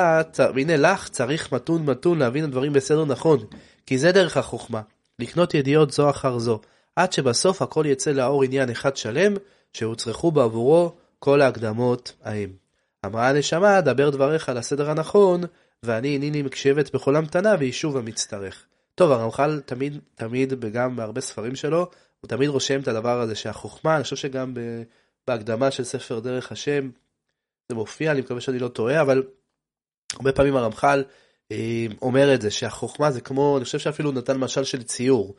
והנה 0.54 0.76
לך 0.76 1.08
צריך 1.08 1.52
מתון 1.52 1.86
מתון 1.86 2.18
להבין 2.18 2.44
הדברים 2.44 2.72
בסדר 2.72 3.04
נכון, 3.04 3.38
כי 3.86 3.98
זה 3.98 4.12
דרך 4.12 4.36
החוכמה, 4.36 4.80
לקנות 5.18 5.54
ידיעות 5.54 5.90
זו 5.90 6.10
אחר 6.10 6.38
זו, 6.38 6.60
עד 6.96 7.12
שבסוף 7.12 7.62
הכל 7.62 7.84
יצא 7.86 8.10
לאור 8.10 8.44
עניין 8.44 8.70
אחד 8.70 8.96
שלם, 8.96 9.34
שהוצרכו 9.72 10.32
בעבורו 10.32 10.92
כל 11.18 11.40
ההקדמות 11.40 12.12
ההם. 12.24 12.67
אמרה 13.06 13.28
הנשמה, 13.28 13.80
דבר 13.80 14.11
דבריך 14.11 14.48
על 14.48 14.56
הסדר 14.56 14.90
הנכון, 14.90 15.40
ואני 15.82 16.16
הנני 16.16 16.42
מקשבת 16.42 16.94
בכל 16.94 17.16
המתנה 17.16 17.54
ויישוב 17.58 17.96
המצטרך. 17.96 18.66
טוב, 18.94 19.12
הרמח"ל 19.12 19.61
תמיד, 19.61 19.98
תמיד, 20.14 20.52
וגם 20.61 20.96
בהרבה 20.96 21.20
ספרים 21.20 21.56
שלו, 21.56 21.90
הוא 22.20 22.28
תמיד 22.28 22.48
רושם 22.48 22.80
את 22.80 22.88
הדבר 22.88 23.20
הזה 23.20 23.34
שהחוכמה, 23.34 23.96
אני 23.96 24.02
חושב 24.02 24.16
שגם 24.16 24.54
בהקדמה 25.28 25.70
של 25.70 25.84
ספר 25.84 26.20
דרך 26.20 26.52
השם, 26.52 26.90
זה 27.68 27.74
מופיע, 27.74 28.12
אני 28.12 28.20
מקווה 28.20 28.40
שאני 28.40 28.58
לא 28.58 28.68
טועה, 28.68 29.00
אבל 29.00 29.22
הרבה 30.14 30.32
פעמים 30.32 30.56
הרמח"ל 30.56 31.04
אה, 31.52 31.87
אומר 32.02 32.34
את 32.34 32.42
זה, 32.42 32.50
שהחוכמה 32.50 33.11
זה 33.11 33.20
כמו, 33.20 33.56
אני 33.56 33.64
חושב 33.64 33.78
שאפילו 33.78 34.12
נתן 34.12 34.37
משל 34.37 34.64
של 34.64 34.82
ציור 34.82 35.34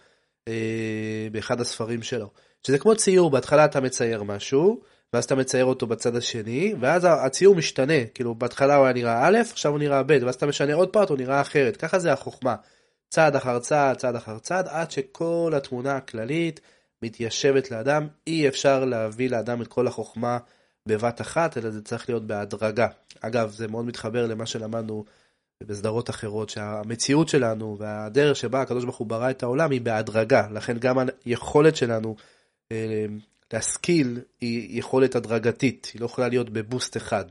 אה, 0.48 1.28
באחד 1.32 1.62
הספרים 1.62 2.02
שלו. 2.02 2.30
שזה 2.68 2.80
כמו 2.80 2.96
ציור, 2.96 3.30
בהתחלה 3.30 3.66
אתה 3.66 3.82
מצייר 3.82 4.24
משהו, 4.24 4.82
ואז 5.14 5.24
אתה 5.24 5.36
מצייר 5.36 5.66
אותו 5.66 5.88
בצד 5.88 6.16
השני, 6.16 6.74
ואז 6.80 7.08
הציור 7.10 7.56
משתנה, 7.56 8.06
כאילו 8.14 8.36
בהתחלה 8.36 8.76
הוא 8.76 8.86
היה 8.86 8.94
נראה 8.94 9.28
א', 9.28 9.38
עכשיו 9.52 9.72
הוא 9.72 9.80
נראה 9.80 10.04
ב', 10.04 10.18
ואז 10.26 10.36
אתה 10.36 10.46
משנה 10.46 10.74
עוד 10.74 10.90
פעם, 10.90 11.06
הוא 11.10 11.18
נראה 11.18 11.42
אחרת, 11.42 11.78
ככה 11.78 12.00
זה 12.00 12.14
החוכמה. 12.14 12.56
צעד 13.10 13.36
אחר 13.36 13.60
צעד, 13.60 13.98
צעד 13.98 14.16
אחר 14.16 14.40
צעד, 14.40 14.68
עד 14.68 14.92
שכל 14.92 15.54
התמונה 15.56 15.96
הכללית 15.96 16.60
מתיישבת 17.02 17.72
לאדם, 17.72 18.08
אי 18.28 18.48
אפשר 18.48 18.86
להביא 18.86 19.30
לאדם 19.30 19.62
את 19.62 19.68
כל 19.68 19.88
החוכמה 19.88 20.38
בבת 20.86 21.22
אחת, 21.22 21.58
אלא 21.58 21.70
זה 21.70 21.82
צריך 21.82 22.10
להיות 22.10 22.28
בהדרגה. 22.28 22.88
אגב, 23.22 23.52
זה 23.52 23.68
מאוד 23.68 23.86
מתחבר 23.86 24.28
למה 24.28 24.46
שלמדנו 24.46 25.06
בסדרות 25.64 26.10
אחרות, 26.10 26.50
שהמציאות 26.50 27.30
שלנו 27.30 27.78
והדרך 27.80 28.36
שבה 28.36 28.62
הקדוש 28.62 28.84
ברוך 28.84 28.98
הוא 28.98 29.08
ברא 29.08 29.30
את 29.30 29.44
העולם 29.44 29.72
היא 29.72 29.82
בהדרגה, 29.82 30.48
לכן 30.52 30.78
גם 30.78 30.98
היכולת 31.26 31.76
שלנו 31.76 32.16
אה, 32.72 33.06
להשכיל 33.54 34.20
היא 34.42 34.80
יכולת 34.80 35.16
הדרגתית, 35.16 35.92
היא 35.94 36.02
לא 36.02 36.06
יכולה 36.06 36.28
להיות 36.28 36.50
בבוסט 36.50 36.98
אחד. 36.98 37.26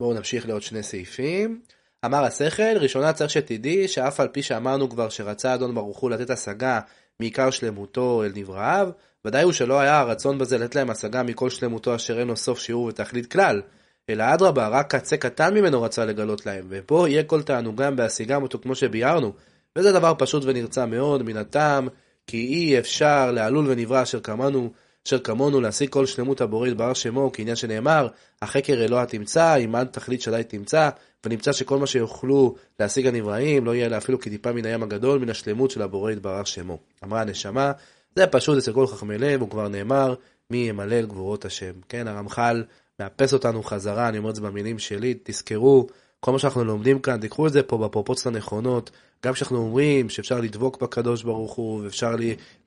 בואו 0.00 0.14
נמשיך 0.14 0.48
לעוד 0.48 0.62
שני 0.62 0.82
סעיפים. 0.82 1.60
אמר 2.04 2.24
השכל, 2.24 2.76
ראשונה 2.76 3.12
צריך 3.12 3.30
שתדעי 3.30 3.88
שאף 3.88 4.20
על 4.20 4.28
פי 4.28 4.42
שאמרנו 4.42 4.90
כבר 4.90 5.08
שרצה 5.08 5.54
אדון 5.54 5.74
ברוך 5.74 5.98
הוא 5.98 6.10
לתת 6.10 6.30
השגה 6.30 6.80
מעיקר 7.20 7.50
שלמותו 7.50 8.24
אל 8.24 8.32
נבראיו, 8.34 8.88
ודאי 9.24 9.42
הוא 9.42 9.52
שלא 9.52 9.80
היה 9.80 9.98
הרצון 9.98 10.38
בזה 10.38 10.58
לתת 10.58 10.74
להם 10.74 10.90
השגה 10.90 11.22
מכל 11.22 11.50
שלמותו 11.50 11.94
אשר 11.94 12.18
אין 12.18 12.28
לו 12.28 12.36
סוף 12.36 12.58
שיעור 12.58 12.84
ותכלית 12.84 13.32
כלל, 13.32 13.62
אלא 14.10 14.24
אדרבה, 14.34 14.68
רק 14.68 14.94
קצה 14.94 15.16
קטן 15.16 15.54
ממנו 15.54 15.82
רצה 15.82 16.04
לגלות 16.04 16.46
להם, 16.46 16.66
ופה 16.68 17.08
יהיה 17.08 17.22
כל 17.22 17.42
תענוגם 17.42 17.96
בהשיגם 17.96 18.42
אותו 18.42 18.58
כמו 18.58 18.74
שביארנו, 18.74 19.32
וזה 19.78 19.92
דבר 19.92 20.12
פשוט 20.18 20.42
ונרצה 20.46 20.86
מאוד, 20.86 21.22
מן 21.22 21.36
הטעם, 21.36 21.88
כי 22.26 22.36
אי 22.36 22.78
אפשר 22.78 23.30
לעלול 23.30 23.66
ונברא 23.68 24.02
אשר 24.02 24.20
כמונו, 24.20 24.70
אשר 25.06 25.18
כמונו 25.18 25.60
להשיג 25.60 25.88
כל 25.88 26.06
שלמות 26.06 26.40
הבורא 26.40 26.68
יתברך 26.68 26.96
שמו, 26.96 27.30
כעניין 27.32 27.56
שנאמר, 27.56 28.08
החקר 28.42 28.84
אלוה 28.84 29.06
תמצא, 29.06 29.54
עמד 29.54 29.86
תכלית 29.92 30.22
שדי 30.22 30.42
תמצא, 30.48 30.90
ונמצא 31.24 31.52
שכל 31.52 31.78
מה 31.78 31.86
שיוכלו 31.86 32.54
להשיג 32.80 33.06
הנבראים, 33.06 33.66
לא 33.66 33.74
יהיה 33.74 33.88
לה 33.88 33.98
אפילו 33.98 34.20
כטיפה 34.20 34.52
מן 34.52 34.66
הים 34.66 34.82
הגדול, 34.82 35.18
מן 35.18 35.30
השלמות 35.30 35.70
של 35.70 35.82
הבורא 35.82 36.10
יתברך 36.10 36.46
שמו. 36.46 36.78
אמרה 37.04 37.20
הנשמה, 37.20 37.72
זה 38.16 38.26
פשוט 38.26 38.58
אצל 38.58 38.72
כל 38.72 38.86
חכמי 38.86 39.18
לב, 39.18 39.40
הוא 39.40 39.50
כבר 39.50 39.68
נאמר, 39.68 40.14
מי 40.50 40.56
ימלל 40.56 41.06
גבורות 41.06 41.44
השם. 41.44 41.72
כן, 41.88 42.08
הרמח"ל 42.08 42.64
מאפס 43.00 43.32
אותנו 43.32 43.62
חזרה, 43.62 44.08
אני 44.08 44.18
אומר 44.18 44.30
את 44.30 44.34
זה 44.34 44.42
במילים 44.42 44.78
שלי, 44.78 45.14
תזכרו, 45.22 45.86
כל 46.20 46.32
מה 46.32 46.38
שאנחנו 46.38 46.64
לומדים 46.64 46.98
כאן, 46.98 47.20
תיקחו 47.20 47.46
את 47.46 47.52
זה 47.52 47.62
פה 47.62 47.78
בפרופוציות 47.78 48.34
הנכונות, 48.34 48.90
גם 49.26 49.32
כשאנחנו 49.32 49.58
אומרים 49.58 50.08
שאפשר 50.08 50.40
לדבוק 50.40 50.82
בקדוש 50.82 51.22
ברוך 51.22 51.52
הוא, 51.52 51.84
ואפשר 51.84 52.16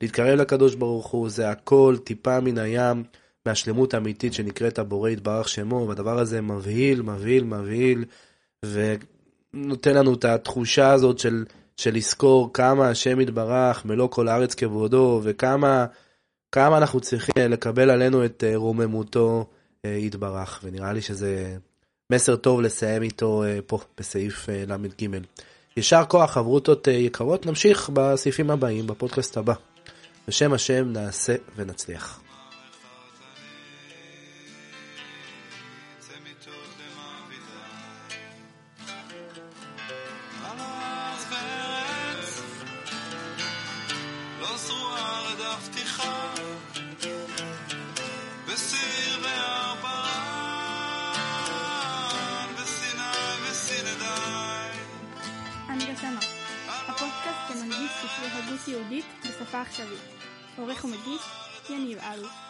להתקרב 0.01 0.39
לקדוש 0.39 0.75
ברוך 0.75 1.07
הוא, 1.07 1.29
זה 1.29 1.49
הכל 1.49 1.95
טיפה 2.03 2.39
מן 2.39 2.57
הים, 2.57 3.03
מהשלמות 3.45 3.93
האמיתית 3.93 4.33
שנקראת 4.33 4.79
הבורא 4.79 5.09
יתברך 5.09 5.49
שמו, 5.49 5.85
והדבר 5.87 6.19
הזה 6.19 6.41
מבהיל, 6.41 7.01
מבהיל, 7.01 7.43
מבהיל, 7.43 8.05
ונותן 8.65 9.95
לנו 9.95 10.13
את 10.13 10.25
התחושה 10.25 10.91
הזאת 10.91 11.19
של, 11.19 11.45
של 11.77 11.95
לזכור 11.95 12.53
כמה 12.53 12.89
השם 12.89 13.19
יתברך, 13.19 13.85
מלוא 13.85 14.07
כל 14.09 14.27
הארץ 14.27 14.55
כבודו, 14.55 15.21
וכמה 15.23 15.85
כמה 16.51 16.77
אנחנו 16.77 16.99
צריכים 16.99 17.33
לקבל 17.37 17.89
עלינו 17.89 18.25
את 18.25 18.43
אה, 18.47 18.55
רוממותו 18.55 19.49
אה, 19.85 19.91
יתברך, 19.91 20.59
ונראה 20.63 20.93
לי 20.93 21.01
שזה 21.01 21.57
מסר 22.09 22.35
טוב 22.35 22.61
לסיים 22.61 23.03
איתו 23.03 23.43
אה, 23.43 23.59
פה 23.67 23.79
בסעיף 23.97 24.49
ל"ג. 24.49 25.07
יישר 25.77 26.03
כוח 26.07 26.31
חברותות 26.31 26.87
יקרות, 26.87 27.45
נמשיך 27.45 27.89
בסעיפים 27.93 28.51
הבאים, 28.51 28.87
בפודקאסט 28.87 29.37
הבא. 29.37 29.53
בשם 30.27 30.53
השם 30.53 30.91
נעשה 30.93 31.35
ונצליח. 31.55 32.19
בשפה 59.73 59.83
עכשווית. 59.83 59.99
עורך 60.57 60.85
ומגיש, 60.85 61.21
יניב 61.69 61.97
אלו. 61.99 62.42